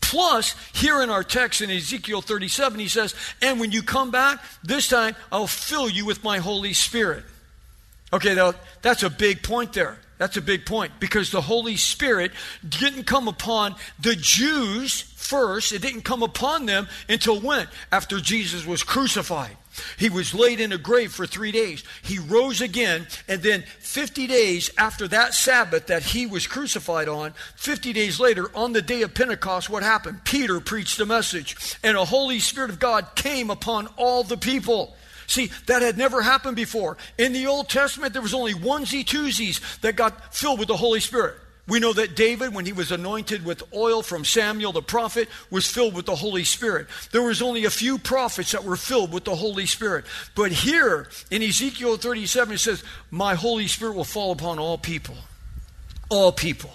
Plus, 0.00 0.54
here 0.72 1.02
in 1.02 1.10
our 1.10 1.24
text 1.24 1.60
in 1.60 1.70
Ezekiel 1.70 2.22
37, 2.22 2.80
he 2.80 2.88
says, 2.88 3.14
And 3.42 3.60
when 3.60 3.72
you 3.72 3.82
come 3.82 4.10
back, 4.10 4.42
this 4.62 4.88
time 4.88 5.14
I'll 5.30 5.46
fill 5.46 5.90
you 5.90 6.06
with 6.06 6.24
my 6.24 6.38
Holy 6.38 6.72
Spirit. 6.72 7.24
Okay, 8.12 8.34
now, 8.34 8.54
that's 8.82 9.02
a 9.02 9.10
big 9.10 9.42
point 9.42 9.72
there. 9.72 9.98
That's 10.18 10.36
a 10.36 10.42
big 10.42 10.66
point 10.66 10.92
because 10.98 11.30
the 11.30 11.40
Holy 11.40 11.76
Spirit 11.76 12.32
didn't 12.68 13.04
come 13.04 13.28
upon 13.28 13.76
the 14.00 14.16
Jews 14.16 15.00
first. 15.00 15.72
It 15.72 15.82
didn't 15.82 16.02
come 16.02 16.22
upon 16.22 16.66
them 16.66 16.88
until 17.08 17.40
when? 17.40 17.68
After 17.92 18.18
Jesus 18.18 18.66
was 18.66 18.82
crucified. 18.82 19.56
He 19.96 20.10
was 20.10 20.34
laid 20.34 20.60
in 20.60 20.72
a 20.72 20.78
grave 20.78 21.12
for 21.12 21.24
three 21.24 21.52
days. 21.52 21.84
He 22.02 22.18
rose 22.18 22.60
again, 22.60 23.06
and 23.28 23.42
then 23.42 23.62
50 23.78 24.26
days 24.26 24.70
after 24.76 25.06
that 25.08 25.34
Sabbath 25.34 25.86
that 25.86 26.02
he 26.02 26.26
was 26.26 26.48
crucified 26.48 27.08
on, 27.08 27.32
50 27.54 27.92
days 27.92 28.18
later, 28.18 28.50
on 28.56 28.72
the 28.72 28.82
day 28.82 29.02
of 29.02 29.14
Pentecost, 29.14 29.70
what 29.70 29.84
happened? 29.84 30.24
Peter 30.24 30.58
preached 30.58 30.98
a 30.98 31.06
message, 31.06 31.76
and 31.84 31.96
a 31.96 32.04
Holy 32.04 32.40
Spirit 32.40 32.70
of 32.70 32.80
God 32.80 33.14
came 33.14 33.50
upon 33.50 33.86
all 33.96 34.24
the 34.24 34.36
people. 34.36 34.96
See, 35.28 35.50
that 35.66 35.82
had 35.82 35.98
never 35.98 36.22
happened 36.22 36.56
before. 36.56 36.96
In 37.18 37.34
the 37.34 37.46
Old 37.46 37.68
Testament, 37.68 38.14
there 38.14 38.22
was 38.22 38.34
only 38.34 38.54
onesie 38.54 39.04
twosies 39.04 39.80
that 39.80 39.94
got 39.94 40.34
filled 40.34 40.58
with 40.58 40.68
the 40.68 40.76
Holy 40.76 41.00
Spirit. 41.00 41.36
We 41.68 41.80
know 41.80 41.92
that 41.92 42.16
David, 42.16 42.54
when 42.54 42.64
he 42.64 42.72
was 42.72 42.90
anointed 42.90 43.44
with 43.44 43.62
oil 43.74 44.02
from 44.02 44.24
Samuel 44.24 44.72
the 44.72 44.80
prophet, 44.80 45.28
was 45.50 45.70
filled 45.70 45.94
with 45.94 46.06
the 46.06 46.16
Holy 46.16 46.44
Spirit. 46.44 46.86
There 47.12 47.20
was 47.20 47.42
only 47.42 47.66
a 47.66 47.70
few 47.70 47.98
prophets 47.98 48.52
that 48.52 48.64
were 48.64 48.76
filled 48.76 49.12
with 49.12 49.24
the 49.24 49.36
Holy 49.36 49.66
Spirit. 49.66 50.06
But 50.34 50.50
here 50.50 51.08
in 51.30 51.42
Ezekiel 51.42 51.98
37, 51.98 52.54
it 52.54 52.58
says, 52.58 52.82
My 53.10 53.34
Holy 53.34 53.66
Spirit 53.66 53.96
will 53.96 54.04
fall 54.04 54.32
upon 54.32 54.58
all 54.58 54.78
people. 54.78 55.16
All 56.08 56.32
people. 56.32 56.70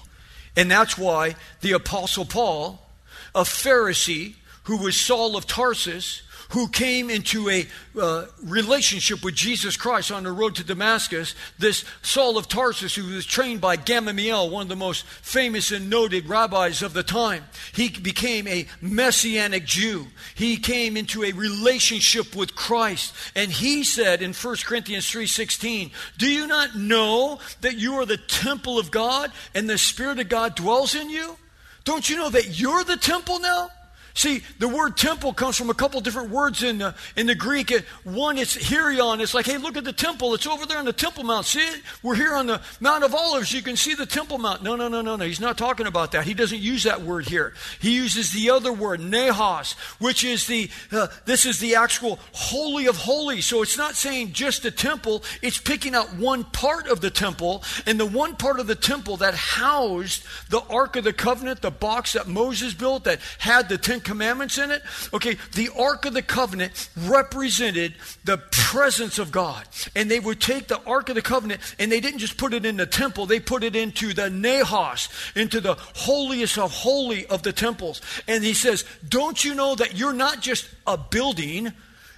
And 0.56 0.70
that's 0.70 0.96
why 0.96 1.38
the 1.62 1.72
Apostle 1.72 2.26
Paul, 2.26 2.88
a 3.34 3.42
Pharisee 3.42 4.36
who 4.66 4.78
was 4.78 4.96
Saul 4.96 5.36
of 5.36 5.48
Tarsus, 5.48 6.22
who 6.54 6.68
came 6.68 7.10
into 7.10 7.50
a 7.50 7.66
uh, 8.00 8.26
relationship 8.44 9.24
with 9.24 9.34
Jesus 9.34 9.76
Christ 9.76 10.12
on 10.12 10.22
the 10.22 10.32
road 10.32 10.54
to 10.56 10.64
Damascus, 10.64 11.34
this 11.58 11.84
Saul 12.04 12.38
of 12.38 12.48
Tarsus, 12.48 12.94
who 12.94 13.16
was 13.16 13.26
trained 13.26 13.60
by 13.60 13.76
Gamaliel, 13.76 14.52
one 14.52 14.62
of 14.62 14.70
the 14.70 14.76
most 14.76 15.04
famous 15.04 15.72
and 15.72 15.90
noted 15.90 16.30
rabbis 16.30 16.84
of 16.84 16.94
the 16.94 17.02
time, 17.02 17.44
he 17.74 17.90
became 17.90 18.48
a 18.48 18.68
messianic 18.82 19.66
Jew. 19.66 20.06
He 20.36 20.58
came 20.58 20.96
into 20.96 21.24
a 21.24 21.32
relationship 21.32 22.36
with 22.36 22.54
Christ, 22.54 23.16
and 23.36 23.52
he 23.52 23.84
said 23.84 24.22
in 24.22 24.34
1 24.34 24.64
Corinthians 24.64 25.10
3:16, 25.10 25.92
"Do 26.20 26.28
you 26.28 26.46
not 26.46 26.76
know 26.76 27.40
that 27.62 27.80
you 27.80 27.96
are 27.96 28.06
the 28.06 28.18
temple 28.18 28.78
of 28.78 28.92
God 28.92 29.32
and 29.56 29.68
the 29.68 29.80
Spirit 29.80 30.20
of 30.20 30.30
God 30.30 30.54
dwells 30.54 30.94
in 30.94 31.10
you? 31.10 31.36
Don't 31.84 32.08
you 32.08 32.16
know 32.16 32.30
that 32.30 32.60
you're 32.60 32.84
the 32.84 32.98
temple 32.98 33.40
now?" 33.40 33.72
See, 34.16 34.44
the 34.60 34.68
word 34.68 34.96
temple 34.96 35.34
comes 35.34 35.58
from 35.58 35.72
a 35.72 35.74
couple 35.74 36.00
different 36.00 36.30
words 36.30 36.62
in, 36.62 36.82
uh, 36.82 36.94
in 37.16 37.26
the 37.26 37.34
Greek. 37.34 37.72
One, 38.04 38.38
it's 38.38 38.56
hieron. 38.56 39.22
It's 39.22 39.34
like, 39.34 39.48
hey, 39.48 39.58
look 39.58 39.76
at 39.76 39.86
the 39.86 39.94
temple. 39.94 40.36
It's 40.36 40.46
over 40.46 40.68
there 40.68 40.78
on 40.78 40.86
the 40.86 40.94
Temple 40.94 41.24
Mount. 41.24 41.48
See 41.48 41.60
it? 41.60 41.82
We're 42.04 42.16
here 42.16 42.36
on 42.36 42.46
the 42.46 42.62
Mount 42.80 43.04
of 43.04 43.16
Olives. 43.16 43.52
You 43.52 43.64
can 43.64 43.76
see 43.76 43.96
the 43.96 44.06
Temple 44.06 44.38
Mount. 44.38 44.62
No, 44.62 44.76
no, 44.76 44.88
no, 44.88 45.02
no, 45.02 45.16
no. 45.16 45.26
He's 45.26 45.40
not 45.40 45.58
talking 45.58 45.88
about 45.88 46.12
that. 46.12 46.26
He 46.26 46.36
doesn't 46.36 46.60
use 46.60 46.84
that 46.84 47.02
word 47.02 47.28
here. 47.28 47.54
He 47.80 47.96
uses 47.96 48.32
the 48.32 48.52
other 48.52 48.72
word, 48.72 49.00
naos, 49.00 49.74
which 50.00 50.24
is 50.24 50.46
the, 50.46 50.70
uh, 50.92 51.08
this 51.26 51.48
is 51.48 51.60
the 51.60 51.76
actual 51.76 52.20
holy 52.34 52.86
of 52.86 52.98
holies. 52.98 53.46
So 53.46 53.64
it's 53.64 53.78
not 53.78 53.96
saying 53.96 54.34
just 54.34 54.64
a 54.66 54.72
temple. 54.72 55.24
It's 55.42 55.58
picking 55.58 55.96
out 55.96 56.16
one 56.16 56.44
part 56.44 56.88
of 56.88 57.02
the 57.02 57.10
temple. 57.10 57.64
And 57.88 58.00
the 58.00 58.06
one 58.06 58.36
part 58.36 58.60
of 58.60 58.68
the 58.68 58.76
temple 58.76 59.18
that 59.18 59.34
housed 59.34 60.24
the 60.50 60.62
Ark 60.70 60.98
of 60.98 61.04
the 61.04 61.14
Covenant, 61.14 61.62
the 61.62 61.72
box 61.72 62.14
that 62.14 62.28
Moses 62.28 62.76
built 62.76 63.06
that 63.06 63.20
had 63.40 63.70
the 63.70 63.78
Ten 63.80 64.03
Commandments 64.04 64.58
in 64.58 64.72
it? 64.72 64.82
Okay, 65.14 65.38
the 65.54 65.70
Ark 65.78 66.06
of 66.06 66.14
the 66.14 66.22
Covenant 66.22 66.90
represented 67.06 67.96
the 68.24 68.38
presence 68.52 69.20
of 69.20 69.32
God. 69.32 69.68
And 69.96 70.10
they 70.10 70.20
would 70.20 70.40
take 70.40 70.68
the 70.68 70.82
Ark 70.84 71.10
of 71.10 71.16
the 71.16 71.22
Covenant 71.22 71.62
and 71.80 71.92
they 71.92 72.00
didn't 72.00 72.20
just 72.20 72.38
put 72.38 72.54
it 72.54 72.66
in 72.66 72.78
the 72.78 72.86
temple, 72.86 73.26
they 73.26 73.40
put 73.40 73.64
it 73.64 73.76
into 73.76 74.14
the 74.14 74.30
Naos, 74.30 75.10
into 75.36 75.62
the 75.62 75.76
holiest 75.76 76.58
of 76.58 76.72
holy 76.72 77.26
of 77.28 77.44
the 77.44 77.54
temples. 77.54 78.02
And 78.28 78.44
he 78.44 78.54
says, 78.54 78.86
Don't 79.08 79.44
you 79.44 79.56
know 79.56 79.76
that 79.76 79.96
you're 79.96 80.14
not 80.14 80.42
just 80.42 80.68
a 80.86 80.98
building? 80.98 81.74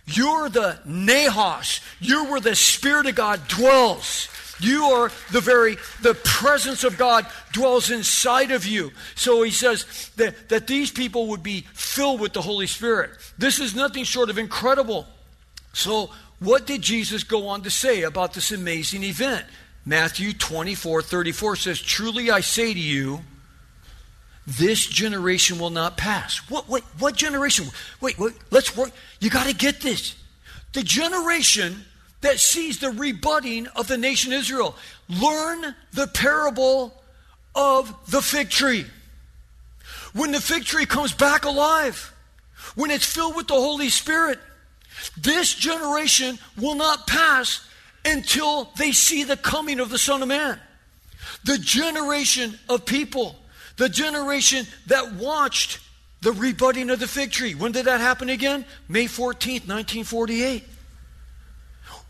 You're 0.05 0.49
the 0.49 0.79
Naos. 0.85 1.81
You're 1.99 2.25
where 2.25 2.39
the 2.39 2.55
Spirit 2.55 3.07
of 3.07 3.15
God 3.15 3.47
dwells. 3.47 4.27
You 4.59 4.83
are 4.85 5.11
the 5.31 5.41
very, 5.41 5.77
the 6.01 6.13
presence 6.13 6.83
of 6.83 6.97
God 6.97 7.25
dwells 7.51 7.91
inside 7.91 8.51
of 8.51 8.65
you. 8.65 8.91
So 9.15 9.43
he 9.43 9.51
says 9.51 10.11
that, 10.15 10.49
that 10.49 10.67
these 10.67 10.91
people 10.91 11.27
would 11.27 11.43
be 11.43 11.61
filled 11.73 12.21
with 12.21 12.33
the 12.33 12.41
Holy 12.41 12.67
Spirit. 12.67 13.11
This 13.37 13.59
is 13.59 13.75
nothing 13.75 14.03
short 14.05 14.29
of 14.29 14.37
incredible. 14.37 15.07
So, 15.73 16.09
what 16.39 16.65
did 16.65 16.81
Jesus 16.81 17.23
go 17.23 17.47
on 17.47 17.63
to 17.63 17.69
say 17.69 18.03
about 18.03 18.33
this 18.33 18.51
amazing 18.51 19.03
event? 19.03 19.45
Matthew 19.85 20.33
24 20.33 21.01
34 21.01 21.55
says, 21.55 21.81
Truly 21.81 22.31
I 22.31 22.41
say 22.41 22.73
to 22.73 22.79
you, 22.79 23.19
this 24.47 24.85
generation 24.85 25.59
will 25.59 25.69
not 25.69 25.97
pass. 25.97 26.37
What, 26.49 26.69
what, 26.69 26.83
what 26.99 27.15
generation? 27.15 27.67
Wait, 27.99 28.17
wait, 28.19 28.33
let's 28.51 28.75
work. 28.77 28.91
You 29.19 29.29
got 29.29 29.47
to 29.47 29.55
get 29.55 29.81
this. 29.81 30.15
The 30.73 30.83
generation 30.83 31.85
that 32.21 32.39
sees 32.39 32.79
the 32.79 32.91
rebudding 32.91 33.67
of 33.75 33.87
the 33.87 33.97
nation 33.97 34.33
Israel. 34.33 34.75
Learn 35.09 35.75
the 35.93 36.07
parable 36.07 36.93
of 37.53 37.93
the 38.09 38.21
fig 38.21 38.49
tree. 38.49 38.85
When 40.13 40.31
the 40.31 40.41
fig 40.41 40.65
tree 40.65 40.85
comes 40.85 41.13
back 41.13 41.45
alive, 41.45 42.13
when 42.75 42.89
it's 42.91 43.05
filled 43.05 43.35
with 43.35 43.47
the 43.47 43.53
Holy 43.53 43.89
Spirit, 43.89 44.39
this 45.17 45.53
generation 45.53 46.39
will 46.57 46.75
not 46.75 47.05
pass 47.07 47.67
until 48.03 48.71
they 48.77 48.91
see 48.91 49.23
the 49.23 49.37
coming 49.37 49.79
of 49.79 49.89
the 49.89 49.97
Son 49.97 50.21
of 50.21 50.27
Man. 50.27 50.59
The 51.43 51.57
generation 51.57 52.57
of 52.69 52.85
people, 52.85 53.35
the 53.77 53.89
generation 53.89 54.65
that 54.87 55.13
watched 55.15 55.79
the 56.21 56.31
rebudding 56.31 56.89
of 56.89 56.99
the 56.99 57.07
fig 57.07 57.31
tree. 57.31 57.53
When 57.53 57.71
did 57.71 57.85
that 57.85 57.99
happen 57.99 58.29
again? 58.29 58.65
May 58.87 59.05
14th, 59.05 59.67
1948. 59.67 60.63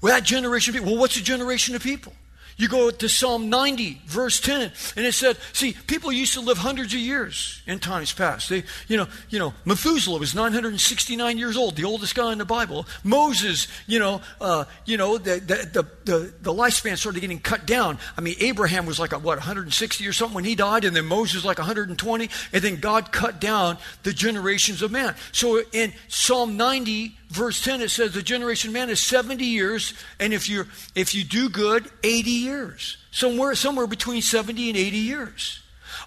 Well, 0.06 0.14
that 0.14 0.24
generation 0.24 0.70
of 0.70 0.76
people. 0.76 0.92
Well, 0.94 1.02
what's 1.02 1.18
a 1.18 1.24
generation 1.24 1.74
of 1.74 1.82
people? 1.82 2.14
You 2.58 2.70
go 2.70 2.90
to 2.90 3.10
Psalm 3.10 3.50
90, 3.50 4.02
verse 4.06 4.40
10, 4.40 4.72
and 4.96 5.06
it 5.06 5.14
said, 5.14 5.38
see, 5.52 5.74
people 5.88 6.10
used 6.10 6.34
to 6.36 6.40
live 6.40 6.58
hundreds 6.58 6.94
of 6.94 7.02
years 7.02 7.62
in 7.68 7.80
times 7.80 8.14
past. 8.14 8.48
They, 8.48 8.64
you 8.88 8.96
know, 8.96 9.08
you 9.30 9.40
know, 9.40 9.54
Methuselah 9.66 10.20
was 10.20 10.34
969 10.34 11.38
years 11.38 11.58
old, 11.58 11.76
the 11.76 11.84
oldest 11.84 12.16
guy 12.16 12.32
in 12.32 12.38
the 12.38 12.46
Bible. 12.46 12.88
Moses, 13.04 13.68
you 13.88 14.00
know, 14.00 14.22
uh, 14.40 14.64
you 14.86 14.96
know, 14.96 15.18
the, 15.18 15.42
the, 15.42 15.86
the, 16.06 16.34
the, 16.42 16.54
lifespan 16.54 16.98
started 16.98 17.20
getting 17.20 17.40
cut 17.40 17.66
down. 17.66 18.00
I 18.18 18.22
mean, 18.22 18.36
Abraham 18.40 18.86
was 18.86 19.00
like, 19.00 19.12
a, 19.12 19.20
what, 19.20 19.38
160 19.38 20.08
or 20.08 20.14
something 20.14 20.36
when 20.36 20.46
he 20.46 20.56
died, 20.56 20.86
and 20.86 20.96
then 20.96 21.06
Moses 21.06 21.44
like 21.44 21.58
120, 21.58 22.30
and 22.54 22.64
then 22.64 22.78
God 22.78 23.12
cut 23.12 23.42
down 23.42 23.78
the 24.04 24.14
generations 24.14 24.82
of 24.82 24.92
man. 24.92 25.14
So 25.34 25.62
in 25.74 25.92
Psalm 26.08 26.56
90, 26.56 27.18
verse 27.30 27.62
10 27.64 27.82
it 27.82 27.90
says 27.90 28.14
the 28.14 28.22
generation 28.22 28.70
of 28.70 28.74
man 28.74 28.90
is 28.90 29.00
70 29.00 29.44
years 29.44 29.94
and 30.20 30.34
if 30.34 30.48
you 30.48 30.66
if 30.94 31.16
you 31.16 31.24
do 31.24 31.50
good 31.50 31.90
80 32.04 32.32
years 32.46 32.98
somewhere 33.12 33.56
somewhere 33.56 33.88
between 33.88 34.22
70 34.22 34.70
and 34.70 34.78
80 34.78 34.98
years. 34.98 35.60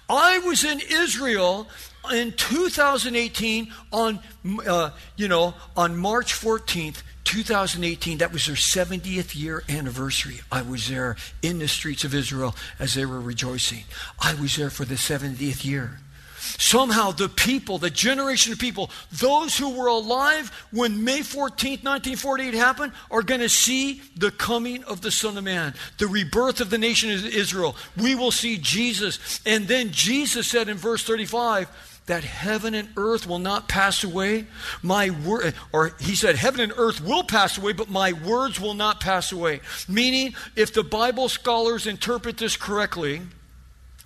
I 0.09 0.39
was 0.39 0.63
in 0.63 0.79
israel 0.79 1.67
in 2.13 2.31
2018 2.31 3.73
on 3.91 4.19
uh, 4.65 4.91
you 5.15 5.27
know 5.27 5.53
on 5.75 5.97
march 5.97 6.33
14th 6.33 7.03
2018 7.25 8.17
that 8.19 8.33
was 8.33 8.47
their 8.47 8.55
70th 8.55 9.39
year 9.39 9.63
anniversary. 9.69 10.41
I 10.51 10.63
was 10.63 10.89
there 10.89 11.15
in 11.43 11.59
the 11.59 11.67
streets 11.67 12.03
of 12.03 12.15
israel 12.15 12.55
as 12.79 12.95
they 12.95 13.05
were 13.05 13.21
rejoicing. 13.21 13.83
I 14.19 14.33
was 14.33 14.55
there 14.55 14.71
for 14.71 14.85
the 14.85 14.95
70th 14.95 15.63
year 15.63 15.99
somehow 16.39 17.11
the 17.11 17.29
people, 17.29 17.77
the 17.77 17.89
generation 17.89 18.53
of 18.53 18.59
people, 18.59 18.89
those 19.11 19.57
who 19.57 19.77
were 19.77 19.87
alive 19.87 20.49
when 20.71 21.03
May 21.03 21.19
14th, 21.19 21.83
1948 21.83 22.53
happened, 22.53 22.93
are 23.11 23.23
going 23.23 23.41
to 23.41 23.49
see 23.49 24.01
the 24.15 24.31
coming 24.31 24.83
of 24.85 25.01
the 25.01 25.11
Son 25.11 25.37
of 25.37 25.43
Man, 25.43 25.73
the 25.97 26.07
rebirth 26.07 26.61
of 26.61 26.69
the 26.69 26.77
nation 26.77 27.11
of 27.11 27.25
Israel. 27.25 27.75
We 27.97 28.15
will 28.15 28.31
see 28.31 28.57
Jesus. 28.57 29.41
And 29.45 29.67
then 29.67 29.91
Jesus 29.91 30.47
said 30.47 30.69
in 30.69 30.77
verse 30.77 31.03
35, 31.03 31.69
that 32.09 32.23
heaven 32.23 32.73
and 32.73 32.89
earth 32.97 33.27
will 33.27 33.37
not 33.37 33.69
pass 33.69 34.03
away. 34.03 34.47
My 34.81 35.11
word, 35.11 35.53
or 35.71 35.95
he 35.99 36.15
said, 36.15 36.35
heaven 36.35 36.59
and 36.59 36.73
earth 36.75 37.01
will 37.01 37.23
pass 37.23 37.55
away, 37.55 37.73
but 37.73 37.87
my 37.87 38.13
words 38.13 38.59
will 38.59 38.73
not 38.73 38.99
pass 38.99 39.31
away. 39.31 39.61
Meaning, 39.87 40.33
if 40.55 40.73
the 40.73 40.83
Bible 40.83 41.29
scholars 41.29 41.85
interpret 41.85 42.37
this 42.37 42.57
correctly, 42.57 43.21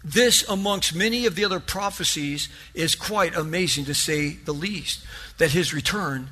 this, 0.04 0.48
amongst 0.50 0.94
many 0.94 1.26
of 1.26 1.36
the 1.36 1.46
other 1.46 1.60
prophecies, 1.60 2.50
is 2.74 2.94
quite 2.96 3.36
amazing 3.36 3.86
to 3.86 3.94
say 3.94 4.32
the 4.32 4.54
least. 4.54 5.04
That 5.38 5.52
his 5.52 5.74
return 5.74 6.30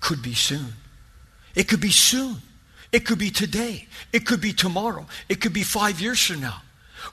could 0.00 0.22
be 0.22 0.34
soon. 0.34 0.74
It 1.54 1.68
could 1.68 1.80
be 1.80 1.90
soon. 1.90 2.36
It 2.92 3.04
could 3.04 3.18
be 3.18 3.30
today. 3.30 3.88
It 4.12 4.24
could 4.24 4.40
be 4.40 4.52
tomorrow. 4.52 5.06
It 5.28 5.40
could 5.40 5.52
be 5.52 5.62
five 5.62 6.00
years 6.00 6.24
from 6.24 6.40
now. 6.40 6.62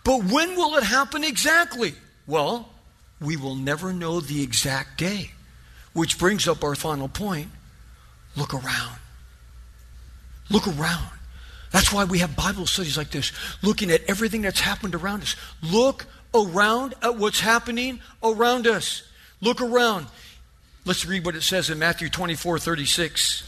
But 0.04 0.24
when 0.26 0.56
will 0.56 0.78
it 0.78 0.84
happen 0.84 1.24
exactly? 1.24 1.96
Well, 2.28 2.70
we 3.20 3.36
will 3.36 3.56
never 3.56 3.92
know 3.92 4.20
the 4.20 4.44
exact 4.44 4.98
day. 4.98 5.32
Which 5.94 6.20
brings 6.20 6.48
up 6.48 6.64
our 6.64 6.76
final 6.76 7.08
point 7.08 7.50
look 8.36 8.54
around. 8.54 9.00
Look 10.50 10.68
around. 10.68 11.15
That's 11.76 11.92
why 11.92 12.06
we 12.06 12.20
have 12.20 12.38
Bible 12.38 12.68
studies 12.68 12.98
like 12.98 13.12
this, 13.12 13.34
looking 13.62 13.92
at 13.92 14.02
everything 14.08 14.44
that's 14.44 14.62
happened 14.62 14.96
around 14.96 15.24
us. 15.24 15.36
Look 15.62 16.06
around 16.34 16.94
at 17.02 17.18
what's 17.18 17.42
happening 17.42 18.00
around 18.24 18.66
us. 18.66 19.04
Look 19.42 19.60
around. 19.60 20.08
Let's 20.86 21.06
read 21.06 21.26
what 21.26 21.36
it 21.36 21.42
says 21.42 21.70
in 21.70 21.78
Matthew 21.78 22.08
24 22.08 22.60
36. 22.60 23.44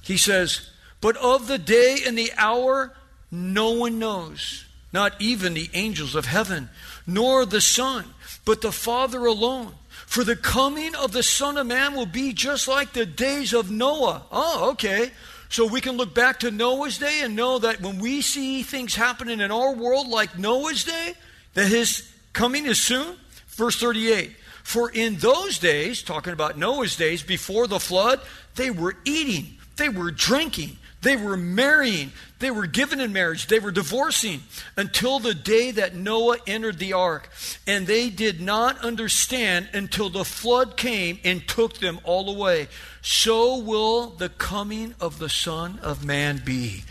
He 0.00 0.16
says, 0.16 0.70
But 1.02 1.18
of 1.18 1.46
the 1.46 1.58
day 1.58 1.98
and 2.06 2.16
the 2.16 2.32
hour, 2.38 2.94
no 3.30 3.72
one 3.72 3.98
knows, 3.98 4.64
not 4.90 5.20
even 5.20 5.52
the 5.52 5.68
angels 5.74 6.14
of 6.14 6.24
heaven, 6.24 6.70
nor 7.06 7.44
the 7.44 7.60
Son 7.60 8.06
but 8.46 8.62
the 8.62 8.72
Father 8.72 9.26
alone. 9.26 9.74
For 10.06 10.24
the 10.24 10.36
coming 10.36 10.94
of 10.94 11.12
the 11.12 11.22
Son 11.22 11.58
of 11.58 11.66
Man 11.66 11.94
will 11.94 12.06
be 12.06 12.32
just 12.32 12.66
like 12.66 12.94
the 12.94 13.04
days 13.04 13.52
of 13.52 13.70
Noah. 13.70 14.22
Oh, 14.32 14.70
okay. 14.70 15.10
So 15.48 15.66
we 15.66 15.80
can 15.80 15.96
look 15.96 16.14
back 16.14 16.40
to 16.40 16.50
Noah's 16.50 16.98
day 16.98 17.20
and 17.22 17.34
know 17.34 17.58
that 17.58 17.80
when 17.80 17.98
we 17.98 18.20
see 18.20 18.62
things 18.62 18.94
happening 18.94 19.40
in 19.40 19.50
our 19.50 19.74
world 19.74 20.08
like 20.08 20.38
Noah's 20.38 20.84
day, 20.84 21.14
that 21.54 21.68
his 21.68 22.10
coming 22.32 22.66
is 22.66 22.80
soon. 22.80 23.16
Verse 23.48 23.76
38 23.80 24.32
For 24.62 24.90
in 24.90 25.16
those 25.16 25.58
days, 25.58 26.02
talking 26.02 26.32
about 26.32 26.58
Noah's 26.58 26.96
days 26.96 27.22
before 27.22 27.66
the 27.66 27.80
flood, 27.80 28.20
they 28.56 28.70
were 28.70 28.96
eating, 29.04 29.56
they 29.76 29.88
were 29.88 30.10
drinking, 30.10 30.76
they 31.02 31.16
were 31.16 31.36
marrying. 31.36 32.12
They 32.38 32.50
were 32.52 32.66
given 32.66 33.00
in 33.00 33.12
marriage. 33.12 33.48
They 33.48 33.58
were 33.58 33.72
divorcing 33.72 34.42
until 34.76 35.18
the 35.18 35.34
day 35.34 35.72
that 35.72 35.96
Noah 35.96 36.38
entered 36.46 36.78
the 36.78 36.92
ark. 36.92 37.28
And 37.66 37.86
they 37.86 38.10
did 38.10 38.40
not 38.40 38.78
understand 38.78 39.68
until 39.72 40.08
the 40.08 40.24
flood 40.24 40.76
came 40.76 41.18
and 41.24 41.46
took 41.48 41.78
them 41.78 41.98
all 42.04 42.30
away. 42.30 42.68
So 43.02 43.58
will 43.58 44.10
the 44.10 44.28
coming 44.28 44.94
of 45.00 45.18
the 45.18 45.28
Son 45.28 45.80
of 45.82 46.04
Man 46.04 46.40
be. 46.44 46.84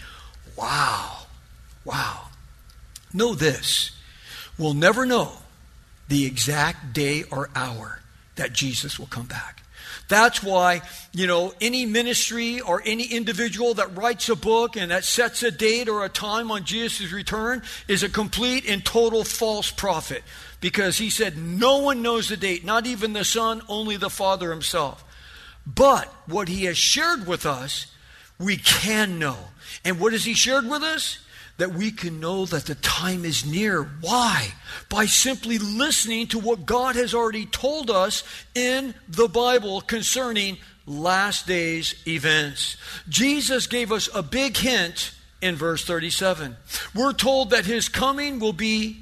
Wow. 0.57 1.19
Wow. 1.85 2.23
Know 3.13 3.33
this. 3.33 3.91
We'll 4.57 4.73
never 4.73 5.05
know 5.05 5.31
the 6.09 6.25
exact 6.25 6.93
day 6.93 7.23
or 7.31 7.49
hour 7.55 8.01
that 8.35 8.51
Jesus 8.51 8.99
will 8.99 9.07
come 9.07 9.27
back. 9.27 9.63
That's 10.07 10.41
why, 10.41 10.81
you 11.11 11.27
know, 11.27 11.53
any 11.59 11.85
ministry 11.85 12.61
or 12.61 12.81
any 12.85 13.03
individual 13.03 13.73
that 13.73 13.97
writes 13.97 14.29
a 14.29 14.35
book 14.35 14.77
and 14.77 14.91
that 14.91 15.03
sets 15.03 15.43
a 15.43 15.51
date 15.51 15.89
or 15.89 16.05
a 16.05 16.09
time 16.09 16.49
on 16.49 16.63
Jesus' 16.63 17.11
return 17.11 17.61
is 17.87 18.03
a 18.03 18.09
complete 18.09 18.67
and 18.67 18.85
total 18.85 19.23
false 19.23 19.69
prophet. 19.69 20.23
Because 20.61 20.97
he 20.97 21.09
said, 21.09 21.37
no 21.37 21.79
one 21.79 22.01
knows 22.01 22.29
the 22.29 22.37
date, 22.37 22.63
not 22.63 22.87
even 22.87 23.13
the 23.13 23.25
Son, 23.25 23.61
only 23.67 23.97
the 23.97 24.09
Father 24.09 24.49
himself. 24.49 25.03
But 25.65 26.11
what 26.25 26.47
he 26.47 26.65
has 26.65 26.77
shared 26.77 27.27
with 27.27 27.45
us, 27.45 27.87
we 28.39 28.57
can 28.57 29.19
know. 29.19 29.37
And 29.83 29.99
what 29.99 30.13
has 30.13 30.23
he 30.23 30.33
shared 30.33 30.67
with 30.69 30.83
us? 30.83 31.19
That 31.57 31.73
we 31.73 31.91
can 31.91 32.19
know 32.19 32.45
that 32.45 32.65
the 32.65 32.75
time 32.75 33.25
is 33.25 33.45
near. 33.45 33.83
Why? 34.01 34.53
By 34.89 35.05
simply 35.05 35.57
listening 35.57 36.27
to 36.27 36.39
what 36.39 36.65
God 36.65 36.95
has 36.95 37.13
already 37.13 37.45
told 37.45 37.89
us 37.89 38.23
in 38.53 38.93
the 39.07 39.27
Bible 39.27 39.81
concerning 39.81 40.57
last 40.85 41.47
days 41.47 41.95
events. 42.07 42.77
Jesus 43.09 43.67
gave 43.67 43.91
us 43.91 44.07
a 44.13 44.23
big 44.23 44.55
hint 44.55 45.13
in 45.41 45.55
verse 45.55 45.83
37. 45.83 46.55
We're 46.95 47.13
told 47.13 47.49
that 47.49 47.65
his 47.65 47.89
coming 47.89 48.39
will 48.39 48.53
be 48.53 48.97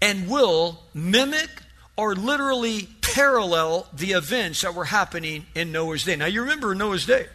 and 0.00 0.28
will 0.28 0.80
mimic 0.94 1.50
or 1.96 2.14
literally 2.14 2.88
parallel 3.00 3.86
the 3.92 4.12
events 4.12 4.62
that 4.62 4.74
were 4.74 4.84
happening 4.84 5.46
in 5.54 5.72
Noah's 5.72 6.04
day. 6.04 6.16
Now, 6.16 6.26
you 6.26 6.42
remember 6.42 6.74
Noah's 6.74 7.06
day. 7.06 7.26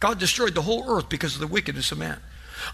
God 0.00 0.18
destroyed 0.18 0.54
the 0.54 0.62
whole 0.62 0.84
earth 0.90 1.08
because 1.08 1.34
of 1.34 1.40
the 1.40 1.46
wickedness 1.46 1.92
of 1.92 1.98
man. 1.98 2.18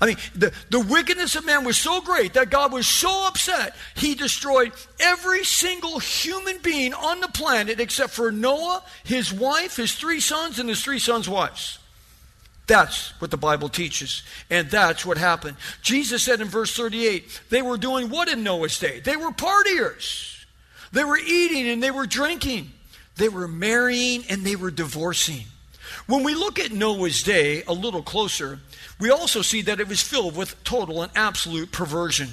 I 0.00 0.06
mean, 0.06 0.16
the, 0.34 0.52
the 0.70 0.80
wickedness 0.80 1.36
of 1.36 1.44
man 1.44 1.64
was 1.64 1.76
so 1.76 2.00
great 2.00 2.34
that 2.34 2.50
God 2.50 2.72
was 2.72 2.86
so 2.86 3.26
upset, 3.26 3.76
he 3.94 4.14
destroyed 4.14 4.72
every 5.00 5.44
single 5.44 5.98
human 5.98 6.58
being 6.58 6.94
on 6.94 7.20
the 7.20 7.28
planet 7.28 7.80
except 7.80 8.12
for 8.12 8.32
Noah, 8.32 8.82
his 9.04 9.32
wife, 9.32 9.76
his 9.76 9.94
three 9.94 10.20
sons, 10.20 10.58
and 10.58 10.68
his 10.68 10.82
three 10.82 10.98
sons' 10.98 11.28
wives. 11.28 11.78
That's 12.66 13.20
what 13.20 13.30
the 13.30 13.36
Bible 13.36 13.68
teaches. 13.68 14.22
And 14.48 14.70
that's 14.70 15.04
what 15.04 15.18
happened. 15.18 15.56
Jesus 15.82 16.22
said 16.22 16.40
in 16.40 16.48
verse 16.48 16.74
38 16.74 17.42
they 17.50 17.62
were 17.62 17.76
doing 17.76 18.08
what 18.08 18.28
in 18.28 18.42
Noah's 18.42 18.78
day? 18.78 19.00
They 19.00 19.16
were 19.16 19.30
partiers. 19.30 20.44
They 20.92 21.04
were 21.04 21.18
eating 21.18 21.68
and 21.68 21.82
they 21.82 21.90
were 21.90 22.06
drinking. 22.06 22.70
They 23.16 23.28
were 23.28 23.48
marrying 23.48 24.24
and 24.28 24.44
they 24.44 24.56
were 24.56 24.70
divorcing. 24.70 25.44
When 26.06 26.24
we 26.24 26.34
look 26.34 26.58
at 26.58 26.72
Noah's 26.72 27.22
day 27.22 27.62
a 27.66 27.72
little 27.72 28.02
closer, 28.02 28.58
we 28.98 29.10
also 29.10 29.42
see 29.42 29.62
that 29.62 29.80
it 29.80 29.88
was 29.88 30.02
filled 30.02 30.36
with 30.36 30.62
total 30.64 31.02
and 31.02 31.12
absolute 31.14 31.72
perversion. 31.72 32.30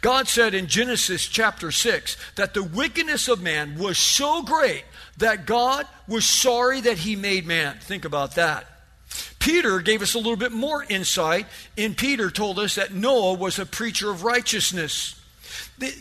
God 0.00 0.28
said 0.28 0.54
in 0.54 0.66
Genesis 0.66 1.26
chapter 1.26 1.70
6 1.70 2.16
that 2.36 2.54
the 2.54 2.62
wickedness 2.62 3.28
of 3.28 3.42
man 3.42 3.78
was 3.78 3.98
so 3.98 4.42
great 4.42 4.84
that 5.18 5.46
God 5.46 5.86
was 6.08 6.26
sorry 6.26 6.80
that 6.80 6.98
he 6.98 7.16
made 7.16 7.46
man. 7.46 7.78
Think 7.80 8.04
about 8.04 8.34
that. 8.34 8.66
Peter 9.38 9.80
gave 9.80 10.02
us 10.02 10.14
a 10.14 10.18
little 10.18 10.36
bit 10.36 10.52
more 10.52 10.84
insight, 10.88 11.46
and 11.76 11.96
Peter 11.96 12.30
told 12.30 12.58
us 12.58 12.76
that 12.76 12.92
Noah 12.92 13.34
was 13.34 13.58
a 13.58 13.66
preacher 13.66 14.10
of 14.10 14.22
righteousness. 14.22 15.20
They, 15.78 15.92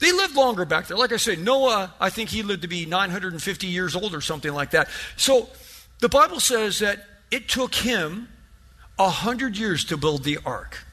they 0.00 0.12
lived 0.12 0.36
longer 0.36 0.64
back 0.64 0.86
there. 0.86 0.96
Like 0.96 1.12
I 1.12 1.16
said, 1.16 1.38
Noah, 1.38 1.94
I 1.98 2.10
think 2.10 2.30
he 2.30 2.42
lived 2.42 2.62
to 2.62 2.68
be 2.68 2.86
950 2.86 3.66
years 3.66 3.96
old 3.96 4.14
or 4.14 4.20
something 4.20 4.52
like 4.52 4.72
that. 4.72 4.88
So 5.16 5.48
the 6.00 6.08
Bible 6.08 6.40
says 6.40 6.78
that 6.80 7.04
it 7.30 7.48
took 7.48 7.74
him 7.74 8.28
a 8.98 9.08
hundred 9.08 9.56
years 9.56 9.84
to 9.86 9.96
build 9.96 10.24
the 10.24 10.38
ark. 10.44 10.84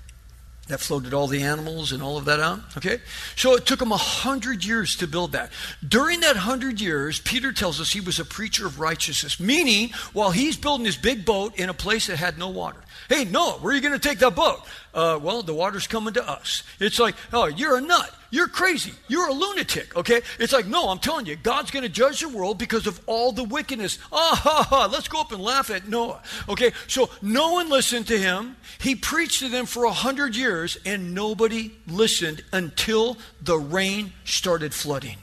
That 0.67 0.81
floated 0.81 1.13
all 1.13 1.27
the 1.27 1.43
animals 1.43 1.93
and 1.93 2.03
all 2.03 2.17
of 2.17 2.25
that 2.25 2.41
out. 2.41 2.59
Okay? 2.75 2.99
So 3.37 3.55
it 3.55 3.65
took 3.65 3.81
him 3.81 3.93
a 3.93 3.97
hundred 3.97 4.65
years 4.65 4.97
to 4.97 5.07
build 5.07 5.31
that. 5.31 5.51
During 5.87 6.19
that 6.21 6.35
hundred 6.35 6.81
years, 6.81 7.21
Peter 7.21 7.53
tells 7.53 7.79
us 7.79 7.91
he 7.91 8.01
was 8.01 8.19
a 8.19 8.25
preacher 8.25 8.65
of 8.65 8.77
righteousness, 8.79 9.39
meaning 9.39 9.91
while 10.11 10.31
he's 10.31 10.57
building 10.57 10.85
his 10.85 10.97
big 10.97 11.23
boat 11.23 11.57
in 11.57 11.69
a 11.69 11.73
place 11.73 12.07
that 12.07 12.17
had 12.17 12.37
no 12.37 12.49
water. 12.49 12.79
Hey, 13.07 13.23
Noah, 13.23 13.59
where 13.61 13.71
are 13.71 13.75
you 13.75 13.81
going 13.81 13.97
to 13.97 14.07
take 14.07 14.19
that 14.19 14.35
boat? 14.35 14.59
Uh, 14.93 15.17
well, 15.21 15.41
the 15.41 15.53
water's 15.53 15.87
coming 15.87 16.13
to 16.15 16.29
us. 16.29 16.63
It's 16.81 16.99
like, 16.99 17.15
oh, 17.31 17.45
you're 17.45 17.77
a 17.77 17.81
nut. 17.81 18.13
You're 18.29 18.47
crazy. 18.47 18.93
You're 19.07 19.29
a 19.29 19.33
lunatic. 19.33 19.95
Okay? 19.95 20.21
It's 20.39 20.53
like, 20.53 20.65
no, 20.65 20.89
I'm 20.89 20.99
telling 20.99 21.25
you, 21.25 21.35
God's 21.35 21.71
going 21.71 21.83
to 21.83 21.89
judge 21.89 22.21
the 22.21 22.29
world 22.29 22.57
because 22.57 22.87
of 22.87 22.99
all 23.05 23.31
the 23.31 23.43
wickedness. 23.43 23.99
Ah, 24.11 24.39
ha, 24.43 24.67
ha. 24.69 24.89
Let's 24.91 25.07
go 25.07 25.21
up 25.21 25.31
and 25.31 25.41
laugh 25.41 25.69
at 25.69 25.87
Noah. 25.87 26.21
Okay? 26.49 26.71
So 26.87 27.09
no 27.21 27.53
one 27.53 27.69
listened 27.69 28.07
to 28.07 28.17
him. 28.17 28.57
He 28.79 28.95
preached 28.95 29.39
to 29.39 29.49
them 29.49 29.65
for 29.65 29.85
a 29.85 29.91
hundred 29.91 30.35
years, 30.35 30.77
and 30.85 31.13
nobody 31.13 31.71
listened 31.87 32.43
until 32.51 33.17
the 33.41 33.57
rain 33.57 34.13
started 34.25 34.73
flooding. 34.73 35.17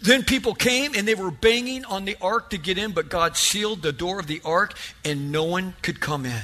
Then 0.00 0.24
people 0.24 0.54
came 0.54 0.94
and 0.94 1.06
they 1.06 1.14
were 1.14 1.30
banging 1.30 1.84
on 1.84 2.04
the 2.04 2.16
ark 2.20 2.50
to 2.50 2.58
get 2.58 2.78
in, 2.78 2.92
but 2.92 3.08
God 3.08 3.36
sealed 3.36 3.82
the 3.82 3.92
door 3.92 4.20
of 4.20 4.26
the 4.26 4.40
ark 4.44 4.74
and 5.04 5.30
no 5.30 5.44
one 5.44 5.74
could 5.82 6.00
come 6.00 6.24
in. 6.24 6.42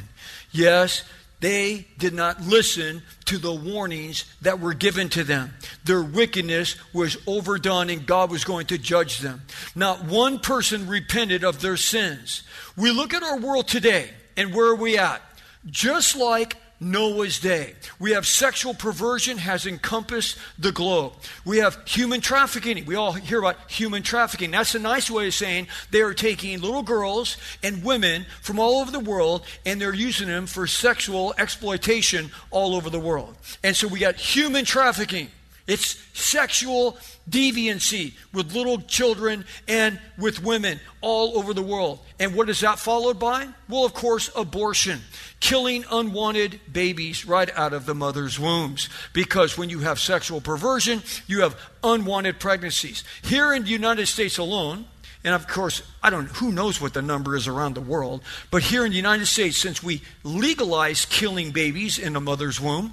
Yes, 0.50 1.02
they 1.42 1.88
did 1.98 2.14
not 2.14 2.40
listen 2.40 3.02
to 3.24 3.36
the 3.36 3.52
warnings 3.52 4.24
that 4.42 4.60
were 4.60 4.74
given 4.74 5.08
to 5.10 5.24
them. 5.24 5.52
Their 5.84 6.00
wickedness 6.00 6.76
was 6.94 7.16
overdone 7.26 7.90
and 7.90 8.06
God 8.06 8.30
was 8.30 8.44
going 8.44 8.66
to 8.66 8.78
judge 8.78 9.18
them. 9.18 9.42
Not 9.74 10.04
one 10.04 10.38
person 10.38 10.86
repented 10.86 11.42
of 11.42 11.60
their 11.60 11.76
sins. 11.76 12.44
We 12.76 12.92
look 12.92 13.12
at 13.12 13.24
our 13.24 13.40
world 13.40 13.66
today 13.66 14.10
and 14.36 14.54
where 14.54 14.68
are 14.68 14.76
we 14.76 14.96
at? 14.96 15.20
Just 15.66 16.14
like 16.14 16.56
Noah's 16.82 17.38
day. 17.38 17.74
We 17.98 18.12
have 18.12 18.26
sexual 18.26 18.74
perversion 18.74 19.38
has 19.38 19.66
encompassed 19.66 20.36
the 20.58 20.72
globe. 20.72 21.14
We 21.44 21.58
have 21.58 21.78
human 21.86 22.20
trafficking. 22.20 22.84
We 22.84 22.96
all 22.96 23.12
hear 23.12 23.38
about 23.38 23.70
human 23.70 24.02
trafficking. 24.02 24.50
That's 24.50 24.74
a 24.74 24.78
nice 24.78 25.10
way 25.10 25.28
of 25.28 25.34
saying 25.34 25.68
they 25.90 26.00
are 26.02 26.14
taking 26.14 26.60
little 26.60 26.82
girls 26.82 27.36
and 27.62 27.84
women 27.84 28.26
from 28.40 28.58
all 28.58 28.80
over 28.80 28.90
the 28.90 29.00
world 29.00 29.46
and 29.64 29.80
they're 29.80 29.94
using 29.94 30.28
them 30.28 30.46
for 30.46 30.66
sexual 30.66 31.34
exploitation 31.38 32.30
all 32.50 32.74
over 32.74 32.90
the 32.90 33.00
world. 33.00 33.36
And 33.62 33.76
so 33.76 33.86
we 33.88 34.00
got 34.00 34.16
human 34.16 34.64
trafficking. 34.64 35.30
It's 35.66 35.96
sexual 36.12 36.96
deviancy 37.30 38.14
with 38.32 38.54
little 38.54 38.80
children 38.80 39.44
and 39.68 40.00
with 40.18 40.42
women 40.42 40.80
all 41.00 41.38
over 41.38 41.54
the 41.54 41.62
world. 41.62 42.00
And 42.18 42.34
what 42.34 42.48
is 42.48 42.60
that 42.60 42.78
followed 42.78 43.18
by? 43.20 43.48
Well, 43.68 43.84
of 43.84 43.94
course, 43.94 44.30
abortion, 44.34 45.00
killing 45.38 45.84
unwanted 45.90 46.60
babies 46.72 47.24
right 47.26 47.50
out 47.56 47.72
of 47.72 47.86
the 47.86 47.94
mother's 47.94 48.40
wombs. 48.40 48.88
Because 49.12 49.56
when 49.56 49.70
you 49.70 49.80
have 49.80 50.00
sexual 50.00 50.40
perversion, 50.40 51.02
you 51.26 51.42
have 51.42 51.58
unwanted 51.84 52.40
pregnancies. 52.40 53.04
Here 53.22 53.52
in 53.52 53.62
the 53.62 53.70
United 53.70 54.06
States 54.06 54.38
alone, 54.38 54.86
and 55.24 55.34
of 55.34 55.46
course, 55.46 55.82
I 56.02 56.10
don't 56.10 56.26
who 56.26 56.50
knows 56.50 56.80
what 56.80 56.94
the 56.94 57.02
number 57.02 57.36
is 57.36 57.46
around 57.46 57.74
the 57.74 57.80
world, 57.80 58.22
but 58.50 58.62
here 58.62 58.84
in 58.84 58.90
the 58.90 58.96
United 58.96 59.26
States, 59.26 59.56
since 59.56 59.80
we 59.80 60.02
legalized 60.24 61.10
killing 61.10 61.52
babies 61.52 61.98
in 61.98 62.14
the 62.14 62.20
mother's 62.20 62.60
womb, 62.60 62.92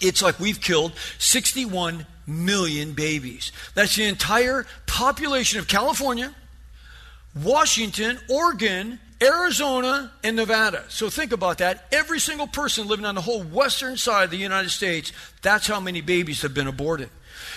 it's 0.00 0.22
like 0.22 0.38
we've 0.38 0.60
killed 0.60 0.92
61 1.18 2.06
million 2.26 2.92
babies. 2.92 3.52
That's 3.74 3.96
the 3.96 4.04
entire 4.04 4.66
population 4.86 5.58
of 5.58 5.68
California, 5.68 6.34
Washington, 7.42 8.18
Oregon, 8.28 8.98
Arizona, 9.22 10.12
and 10.22 10.36
Nevada. 10.36 10.84
So 10.88 11.08
think 11.08 11.32
about 11.32 11.58
that. 11.58 11.86
Every 11.92 12.20
single 12.20 12.46
person 12.46 12.86
living 12.86 13.06
on 13.06 13.14
the 13.14 13.20
whole 13.20 13.42
western 13.42 13.96
side 13.96 14.24
of 14.24 14.30
the 14.30 14.36
United 14.36 14.70
States, 14.70 15.12
that's 15.42 15.66
how 15.66 15.80
many 15.80 16.00
babies 16.00 16.42
have 16.42 16.52
been 16.52 16.66
aborted. 16.66 17.08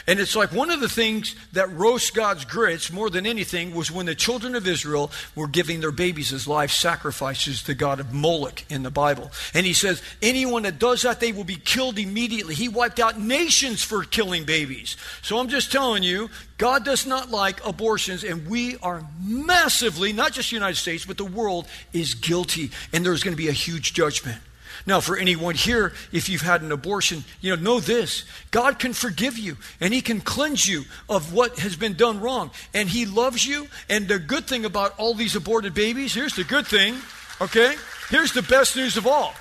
And 0.08 0.20
it's 0.20 0.36
like 0.36 0.52
one 0.52 0.70
of 0.70 0.80
the 0.80 0.90
things 0.90 1.36
that 1.54 1.72
roasts 1.72 2.12
God's 2.12 2.46
grits 2.46 2.92
more 2.92 3.10
than 3.10 3.26
anything 3.26 3.74
was 3.74 3.92
when 3.92 4.06
the 4.06 4.16
children 4.16 4.56
of 4.56 4.68
Israel 4.68 5.12
were 5.36 5.48
giving 5.48 5.80
their 5.80 5.92
babies 5.92 6.34
as 6.34 6.48
life 6.48 6.72
sacrifices 6.72 7.64
to 7.64 7.74
God 7.74 8.00
of 8.00 8.14
Moloch 8.14 8.64
in 8.70 8.84
the 8.84 8.92
Bible. 8.92 9.32
And 9.54 9.66
he 9.66 9.74
says, 9.74 10.02
anyone 10.22 10.64
that 10.64 10.80
does 10.80 11.04
that, 11.04 11.20
they 11.20 11.32
will 11.32 11.44
be 11.44 11.56
killed 11.56 12.00
immediately. 12.00 12.56
He 12.56 12.68
wiped 12.70 13.00
out 13.00 13.20
nations 13.20 13.84
for 13.84 14.04
killing 14.04 14.46
babies. 14.46 14.98
So 15.22 15.38
I'm 15.40 15.50
just 15.50 15.72
telling 15.72 16.04
you, 16.04 16.30
God 16.58 16.84
does 16.84 17.06
not 17.06 17.32
like 17.32 17.66
abortions, 17.66 18.24
and 18.24 18.48
we 18.48 18.76
are 18.78 19.08
massively, 19.22 20.12
not 20.12 20.34
just 20.34 20.50
the 20.50 20.56
United 20.56 20.76
States, 20.76 21.06
but 21.06 21.18
the 21.18 21.24
world 21.24 21.68
is 21.94 22.16
guilty, 22.16 22.72
and 22.92 23.06
there's 23.06 23.24
going 23.24 23.34
to 23.34 23.42
be 23.42 23.48
a 23.48 23.54
huge 23.54 23.94
judgment. 23.94 24.42
Now, 24.90 25.02
for 25.02 25.16
anyone 25.16 25.54
here, 25.54 25.94
if 26.12 26.30
you've 26.30 26.42
had 26.42 26.64
an 26.64 26.72
abortion, 26.72 27.24
you 27.42 27.56
know, 27.56 27.62
know 27.62 27.80
this 27.80 28.26
God 28.50 28.80
can 28.80 28.94
forgive 28.94 29.38
you 29.38 29.56
and 29.80 29.94
He 29.94 30.02
can 30.02 30.20
cleanse 30.20 30.68
you 30.68 30.86
of 31.08 31.32
what 31.32 31.60
has 31.60 31.76
been 31.76 31.94
done 31.94 32.20
wrong. 32.20 32.50
And 32.74 32.90
He 32.90 33.06
loves 33.06 33.46
you. 33.46 33.68
And 33.88 34.08
the 34.08 34.18
good 34.18 34.48
thing 34.48 34.66
about 34.66 34.98
all 34.98 35.14
these 35.14 35.36
aborted 35.36 35.76
babies 35.76 36.16
here's 36.16 36.36
the 36.36 36.44
good 36.44 36.66
thing, 36.66 36.96
okay? 37.40 37.76
Here's 38.10 38.34
the 38.34 38.42
best 38.42 38.76
news 38.76 38.98
of 38.98 39.06
all. 39.06 39.36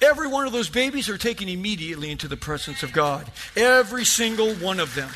Every 0.00 0.28
one 0.28 0.46
of 0.46 0.52
those 0.52 0.68
babies 0.68 1.08
are 1.08 1.18
taken 1.18 1.48
immediately 1.48 2.12
into 2.12 2.28
the 2.28 2.36
presence 2.36 2.84
of 2.84 2.92
God. 2.92 3.28
Every 3.56 4.04
single 4.04 4.54
one 4.54 4.78
of 4.78 4.94
them. 4.94 5.10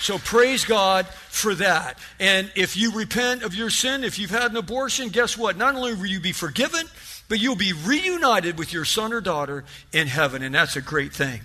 So 0.00 0.18
praise 0.18 0.64
God 0.64 1.06
for 1.06 1.54
that. 1.56 1.98
And 2.20 2.50
if 2.54 2.76
you 2.76 2.92
repent 2.92 3.42
of 3.42 3.54
your 3.54 3.70
sin, 3.70 4.04
if 4.04 4.18
you've 4.18 4.30
had 4.30 4.50
an 4.50 4.56
abortion, 4.56 5.08
guess 5.08 5.36
what? 5.36 5.56
Not 5.56 5.74
only 5.74 5.94
will 5.94 6.06
you 6.06 6.20
be 6.20 6.32
forgiven, 6.32 6.86
but 7.28 7.40
you'll 7.40 7.56
be 7.56 7.72
reunited 7.72 8.58
with 8.58 8.72
your 8.72 8.84
son 8.84 9.12
or 9.12 9.20
daughter 9.20 9.64
in 9.92 10.06
heaven, 10.06 10.42
and 10.42 10.54
that's 10.54 10.76
a 10.76 10.80
great 10.80 11.12
thing. 11.12 11.40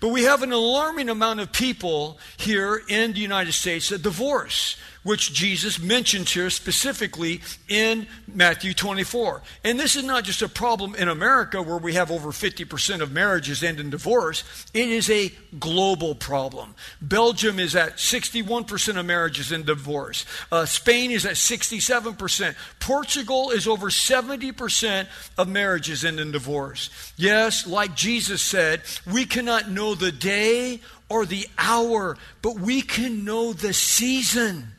But 0.00 0.08
we 0.08 0.24
have 0.24 0.42
an 0.42 0.52
alarming 0.52 1.08
amount 1.08 1.40
of 1.40 1.50
people 1.52 2.18
here 2.36 2.80
in 2.88 3.12
the 3.12 3.20
United 3.20 3.52
States 3.52 3.88
that 3.88 4.02
divorce 4.02 4.76
which 5.04 5.32
Jesus 5.32 5.78
mentions 5.78 6.32
here 6.32 6.50
specifically 6.50 7.40
in 7.68 8.06
Matthew 8.26 8.74
24. 8.74 9.42
And 9.62 9.78
this 9.78 9.94
is 9.94 10.02
not 10.02 10.24
just 10.24 10.42
a 10.42 10.48
problem 10.48 10.94
in 10.96 11.08
America 11.08 11.62
where 11.62 11.78
we 11.78 11.94
have 11.94 12.10
over 12.10 12.30
50% 12.30 13.00
of 13.00 13.12
marriages 13.12 13.62
end 13.62 13.78
in 13.78 13.90
divorce, 13.90 14.42
it 14.74 14.88
is 14.88 15.08
a 15.08 15.32
global 15.60 16.14
problem. 16.14 16.74
Belgium 17.00 17.58
is 17.58 17.76
at 17.76 17.98
61% 17.98 18.98
of 18.98 19.06
marriages 19.06 19.52
in 19.52 19.62
divorce, 19.62 20.24
uh, 20.50 20.64
Spain 20.66 21.10
is 21.10 21.24
at 21.24 21.34
67%, 21.34 22.56
Portugal 22.80 23.50
is 23.50 23.68
over 23.68 23.90
70% 23.90 25.06
of 25.38 25.48
marriages 25.48 26.04
end 26.04 26.18
in 26.18 26.32
divorce. 26.32 26.90
Yes, 27.16 27.66
like 27.66 27.94
Jesus 27.94 28.42
said, 28.42 28.82
we 29.10 29.26
cannot 29.26 29.70
know 29.70 29.94
the 29.94 30.12
day 30.12 30.80
or 31.08 31.26
the 31.26 31.46
hour, 31.58 32.16
but 32.42 32.58
we 32.58 32.80
can 32.80 33.24
know 33.24 33.52
the 33.52 33.72
season. 33.72 34.73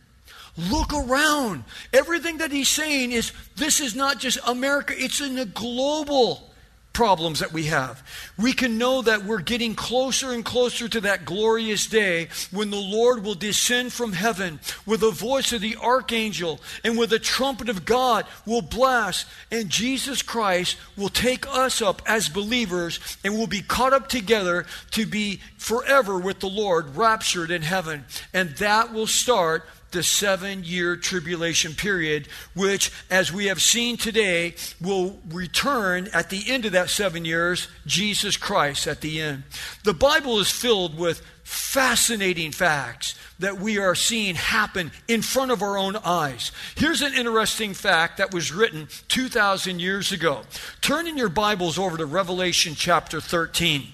Look 0.57 0.93
around. 0.93 1.63
Everything 1.91 2.37
that 2.37 2.51
he's 2.51 2.69
saying 2.69 3.11
is 3.11 3.33
this 3.55 3.79
is 3.79 3.95
not 3.95 4.19
just 4.19 4.39
America, 4.47 4.93
it's 4.95 5.21
in 5.21 5.35
the 5.35 5.45
global 5.45 6.49
problems 6.95 7.41
that 7.41 7.51
we 7.51 7.65
have. 7.65 8.01
We 8.37 8.53
can 8.53 8.77
know 8.77 9.01
that 9.01 9.25
we're 9.25 9.41
getting 9.41 9.75
closer 9.75 10.31
and 10.31 10.45
closer 10.45 10.87
to 10.87 11.01
that 11.01 11.25
glorious 11.25 11.87
day 11.87 12.29
when 12.51 12.71
the 12.71 12.77
Lord 12.77 13.23
will 13.23 13.35
descend 13.35 13.91
from 13.91 14.13
heaven 14.13 14.61
with 14.85 15.01
the 15.01 15.11
voice 15.11 15.51
of 15.51 15.59
the 15.59 15.75
archangel 15.75 16.61
and 16.85 16.97
with 16.97 17.09
the 17.09 17.19
trumpet 17.19 17.67
of 17.67 17.83
God 17.83 18.25
will 18.45 18.61
blast 18.61 19.27
and 19.51 19.69
Jesus 19.69 20.21
Christ 20.21 20.77
will 20.95 21.09
take 21.09 21.45
us 21.47 21.81
up 21.81 22.01
as 22.05 22.29
believers 22.29 22.99
and 23.25 23.33
we'll 23.33 23.45
be 23.45 23.61
caught 23.61 23.91
up 23.91 24.07
together 24.07 24.65
to 24.91 25.05
be 25.05 25.41
forever 25.57 26.17
with 26.17 26.39
the 26.39 26.47
Lord 26.47 26.95
raptured 26.95 27.51
in 27.51 27.61
heaven. 27.61 28.05
And 28.33 28.51
that 28.51 28.93
will 28.93 29.07
start 29.07 29.65
the 29.95 30.03
seven 30.03 30.63
year 30.65 30.97
tribulation 30.97 31.73
period, 31.73 32.27
which, 32.53 32.91
as 33.09 33.31
we 33.31 33.45
have 33.45 33.61
seen 33.61 33.95
today, 33.95 34.53
will 34.81 35.19
return 35.29 36.09
at 36.13 36.29
the 36.29 36.43
end 36.47 36.65
of 36.65 36.73
that 36.73 36.89
seven 36.89 37.23
years, 37.23 37.69
Jesus 37.87 38.35
Christ 38.35 38.87
at 38.87 38.99
the 38.99 39.21
end. 39.21 39.43
The 39.85 39.93
Bible 39.93 40.39
is 40.39 40.51
filled 40.51 40.99
with 40.99 41.21
fascinating 41.43 42.51
facts 42.51 43.17
that 43.39 43.57
we 43.57 43.77
are 43.77 43.95
seeing 43.95 44.35
happen 44.35 44.91
in 45.07 45.21
front 45.21 45.51
of 45.51 45.61
our 45.61 45.77
own 45.77 45.95
eyes. 45.95 46.51
Here's 46.75 47.01
an 47.01 47.13
interesting 47.13 47.73
fact 47.73 48.17
that 48.17 48.33
was 48.33 48.51
written 48.51 48.89
2,000 49.07 49.79
years 49.79 50.11
ago. 50.11 50.41
Turn 50.81 51.07
in 51.07 51.15
your 51.15 51.29
Bibles 51.29 51.79
over 51.79 51.95
to 51.95 52.05
Revelation 52.05 52.75
chapter 52.75 53.21
13. 53.21 53.87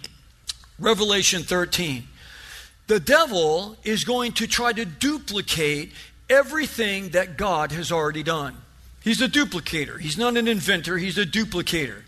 Revelation 0.79 1.43
13 1.43 2.07
the 2.87 2.99
devil 2.99 3.77
is 3.83 4.03
going 4.03 4.33
to 4.33 4.47
try 4.47 4.73
to 4.73 4.85
duplicate 4.85 5.91
everything 6.29 7.09
that 7.09 7.37
God 7.37 7.71
has 7.71 7.91
already 7.91 8.23
done. 8.23 8.57
He's 9.01 9.21
a 9.21 9.27
duplicator. 9.27 9.99
He's 9.99 10.17
not 10.17 10.37
an 10.37 10.47
inventor, 10.47 10.97
he's 10.97 11.17
a 11.17 11.25
duplicator. 11.25 12.03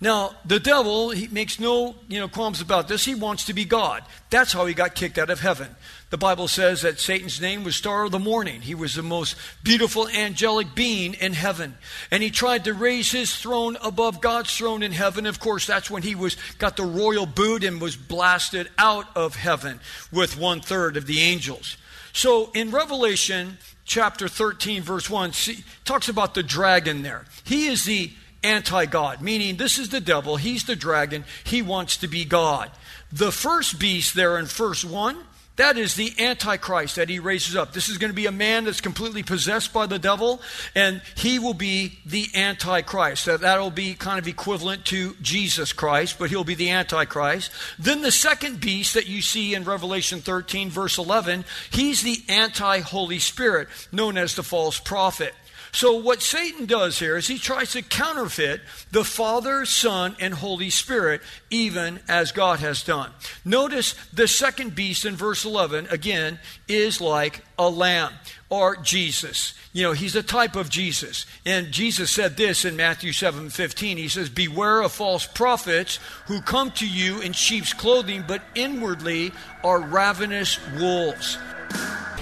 Now, 0.00 0.34
the 0.44 0.60
devil, 0.60 1.10
he 1.10 1.28
makes 1.28 1.58
no, 1.58 1.94
you 2.08 2.20
know, 2.20 2.28
qualms 2.28 2.60
about 2.60 2.88
this. 2.88 3.04
He 3.04 3.14
wants 3.14 3.46
to 3.46 3.54
be 3.54 3.64
God. 3.64 4.02
That's 4.28 4.52
how 4.52 4.66
he 4.66 4.74
got 4.74 4.94
kicked 4.94 5.18
out 5.18 5.30
of 5.30 5.40
heaven. 5.40 5.74
The 6.14 6.18
Bible 6.18 6.46
says 6.46 6.82
that 6.82 7.00
Satan's 7.00 7.40
name 7.40 7.64
was 7.64 7.74
Star 7.74 8.04
of 8.04 8.12
the 8.12 8.20
Morning. 8.20 8.60
He 8.60 8.76
was 8.76 8.94
the 8.94 9.02
most 9.02 9.34
beautiful 9.64 10.06
angelic 10.06 10.72
being 10.72 11.14
in 11.14 11.32
heaven. 11.32 11.76
And 12.08 12.22
he 12.22 12.30
tried 12.30 12.62
to 12.66 12.72
raise 12.72 13.10
his 13.10 13.34
throne 13.34 13.76
above 13.82 14.20
God's 14.20 14.56
throne 14.56 14.84
in 14.84 14.92
heaven. 14.92 15.26
Of 15.26 15.40
course, 15.40 15.66
that's 15.66 15.90
when 15.90 16.04
he 16.04 16.14
was 16.14 16.36
got 16.58 16.76
the 16.76 16.84
royal 16.84 17.26
boot 17.26 17.64
and 17.64 17.80
was 17.80 17.96
blasted 17.96 18.70
out 18.78 19.06
of 19.16 19.34
heaven 19.34 19.80
with 20.12 20.38
one 20.38 20.60
third 20.60 20.96
of 20.96 21.06
the 21.06 21.20
angels. 21.20 21.76
So 22.12 22.52
in 22.54 22.70
Revelation 22.70 23.58
chapter 23.84 24.28
13, 24.28 24.82
verse 24.82 25.10
1, 25.10 25.32
see, 25.32 25.64
talks 25.84 26.08
about 26.08 26.34
the 26.34 26.44
dragon 26.44 27.02
there. 27.02 27.24
He 27.42 27.66
is 27.66 27.86
the 27.86 28.12
anti 28.44 28.86
God, 28.86 29.20
meaning 29.20 29.56
this 29.56 29.78
is 29.78 29.88
the 29.88 30.00
devil, 30.00 30.36
he's 30.36 30.62
the 30.62 30.76
dragon, 30.76 31.24
he 31.42 31.60
wants 31.60 31.96
to 31.96 32.06
be 32.06 32.24
God. 32.24 32.70
The 33.10 33.32
first 33.32 33.80
beast 33.80 34.14
there 34.14 34.38
in 34.38 34.46
verse 34.46 34.84
1 34.84 35.16
that 35.56 35.78
is 35.78 35.94
the 35.94 36.12
Antichrist 36.18 36.96
that 36.96 37.08
he 37.08 37.20
raises 37.20 37.54
up. 37.54 37.72
This 37.72 37.88
is 37.88 37.98
going 37.98 38.10
to 38.10 38.14
be 38.14 38.26
a 38.26 38.32
man 38.32 38.64
that's 38.64 38.80
completely 38.80 39.22
possessed 39.22 39.72
by 39.72 39.86
the 39.86 40.00
devil, 40.00 40.42
and 40.74 41.00
he 41.14 41.38
will 41.38 41.54
be 41.54 41.98
the 42.04 42.26
Antichrist. 42.34 43.26
That, 43.26 43.42
that'll 43.42 43.70
be 43.70 43.94
kind 43.94 44.18
of 44.18 44.26
equivalent 44.26 44.84
to 44.86 45.14
Jesus 45.22 45.72
Christ, 45.72 46.18
but 46.18 46.30
he'll 46.30 46.42
be 46.42 46.56
the 46.56 46.70
Antichrist. 46.70 47.52
Then 47.78 48.02
the 48.02 48.10
second 48.10 48.60
beast 48.60 48.94
that 48.94 49.06
you 49.06 49.22
see 49.22 49.54
in 49.54 49.62
Revelation 49.62 50.20
13, 50.20 50.70
verse 50.70 50.98
11, 50.98 51.44
he's 51.70 52.02
the 52.02 52.22
anti 52.28 52.80
Holy 52.80 53.20
Spirit, 53.20 53.68
known 53.92 54.18
as 54.18 54.34
the 54.34 54.42
false 54.42 54.80
prophet. 54.80 55.34
So, 55.74 55.96
what 55.96 56.22
Satan 56.22 56.66
does 56.66 57.00
here 57.00 57.16
is 57.16 57.26
he 57.26 57.36
tries 57.36 57.72
to 57.72 57.82
counterfeit 57.82 58.60
the 58.92 59.02
Father, 59.02 59.66
Son, 59.66 60.14
and 60.20 60.32
Holy 60.32 60.70
Spirit, 60.70 61.20
even 61.50 61.98
as 62.06 62.30
God 62.30 62.60
has 62.60 62.84
done. 62.84 63.10
Notice 63.44 63.94
the 64.12 64.28
second 64.28 64.76
beast 64.76 65.04
in 65.04 65.16
verse 65.16 65.44
11, 65.44 65.88
again, 65.90 66.38
is 66.68 67.00
like 67.00 67.44
a 67.58 67.68
lamb 67.68 68.12
or 68.54 68.76
Jesus. 68.76 69.52
You 69.72 69.82
know, 69.82 69.92
he's 69.92 70.14
a 70.14 70.22
type 70.22 70.54
of 70.54 70.70
Jesus. 70.70 71.26
And 71.44 71.72
Jesus 71.72 72.08
said 72.12 72.36
this 72.36 72.64
in 72.64 72.76
Matthew 72.76 73.10
7 73.10 73.50
15. 73.50 73.96
He 73.96 74.06
says, 74.06 74.28
Beware 74.28 74.82
of 74.82 74.92
false 74.92 75.26
prophets 75.26 75.98
who 76.26 76.40
come 76.40 76.70
to 76.72 76.88
you 76.88 77.20
in 77.20 77.32
sheep's 77.32 77.72
clothing, 77.72 78.22
but 78.28 78.42
inwardly 78.54 79.32
are 79.64 79.80
ravenous 79.80 80.60
wolves. 80.78 81.36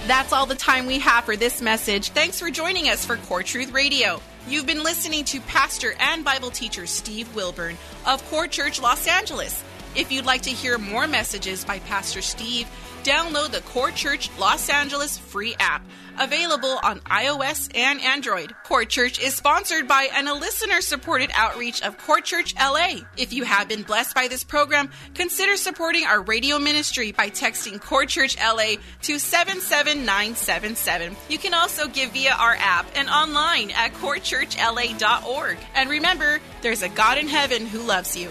That's 0.06 0.32
all 0.32 0.46
the 0.46 0.54
time 0.54 0.86
we 0.86 1.00
have 1.00 1.24
for 1.24 1.36
this 1.36 1.60
message. 1.60 2.08
Thanks 2.08 2.40
for 2.40 2.50
joining 2.50 2.88
us 2.88 3.04
for 3.04 3.16
Core 3.18 3.42
Truth 3.42 3.72
Radio. 3.72 4.22
You've 4.48 4.66
been 4.66 4.82
listening 4.82 5.24
to 5.26 5.40
pastor 5.42 5.92
and 6.00 6.24
Bible 6.24 6.50
teacher 6.50 6.86
Steve 6.86 7.32
Wilburn 7.34 7.76
of 8.06 8.24
Core 8.30 8.48
Church 8.48 8.80
Los 8.80 9.06
Angeles. 9.06 9.62
If 9.94 10.10
you'd 10.10 10.24
like 10.24 10.42
to 10.42 10.50
hear 10.50 10.78
more 10.78 11.06
messages 11.06 11.66
by 11.66 11.80
Pastor 11.80 12.22
Steve, 12.22 12.66
download 13.02 13.50
the 13.50 13.60
Core 13.62 13.90
Church 13.90 14.30
Los 14.38 14.68
Angeles 14.68 15.18
free 15.18 15.54
app, 15.58 15.84
available 16.18 16.78
on 16.82 17.00
iOS 17.00 17.70
and 17.74 18.00
Android. 18.00 18.54
Core 18.64 18.84
Church 18.84 19.20
is 19.20 19.34
sponsored 19.34 19.88
by 19.88 20.08
and 20.14 20.28
a 20.28 20.34
listener 20.34 20.80
supported 20.80 21.30
outreach 21.34 21.82
of 21.82 21.98
Core 21.98 22.20
Church 22.20 22.54
LA. 22.56 23.00
If 23.16 23.32
you 23.32 23.44
have 23.44 23.68
been 23.68 23.82
blessed 23.82 24.14
by 24.14 24.28
this 24.28 24.44
program, 24.44 24.90
consider 25.14 25.56
supporting 25.56 26.04
our 26.04 26.20
radio 26.22 26.58
ministry 26.58 27.12
by 27.12 27.30
texting 27.30 27.80
Core 27.80 28.06
Church 28.06 28.36
LA 28.38 28.74
to 29.02 29.18
77977. 29.18 31.16
You 31.28 31.38
can 31.38 31.54
also 31.54 31.88
give 31.88 32.12
via 32.12 32.32
our 32.32 32.56
app 32.58 32.86
and 32.94 33.08
online 33.08 33.70
at 33.72 33.92
corechurchla.org. 33.94 35.58
And 35.74 35.90
remember, 35.90 36.40
there's 36.60 36.82
a 36.82 36.88
God 36.88 37.18
in 37.18 37.28
heaven 37.28 37.66
who 37.66 37.80
loves 37.80 38.16
you. 38.16 38.30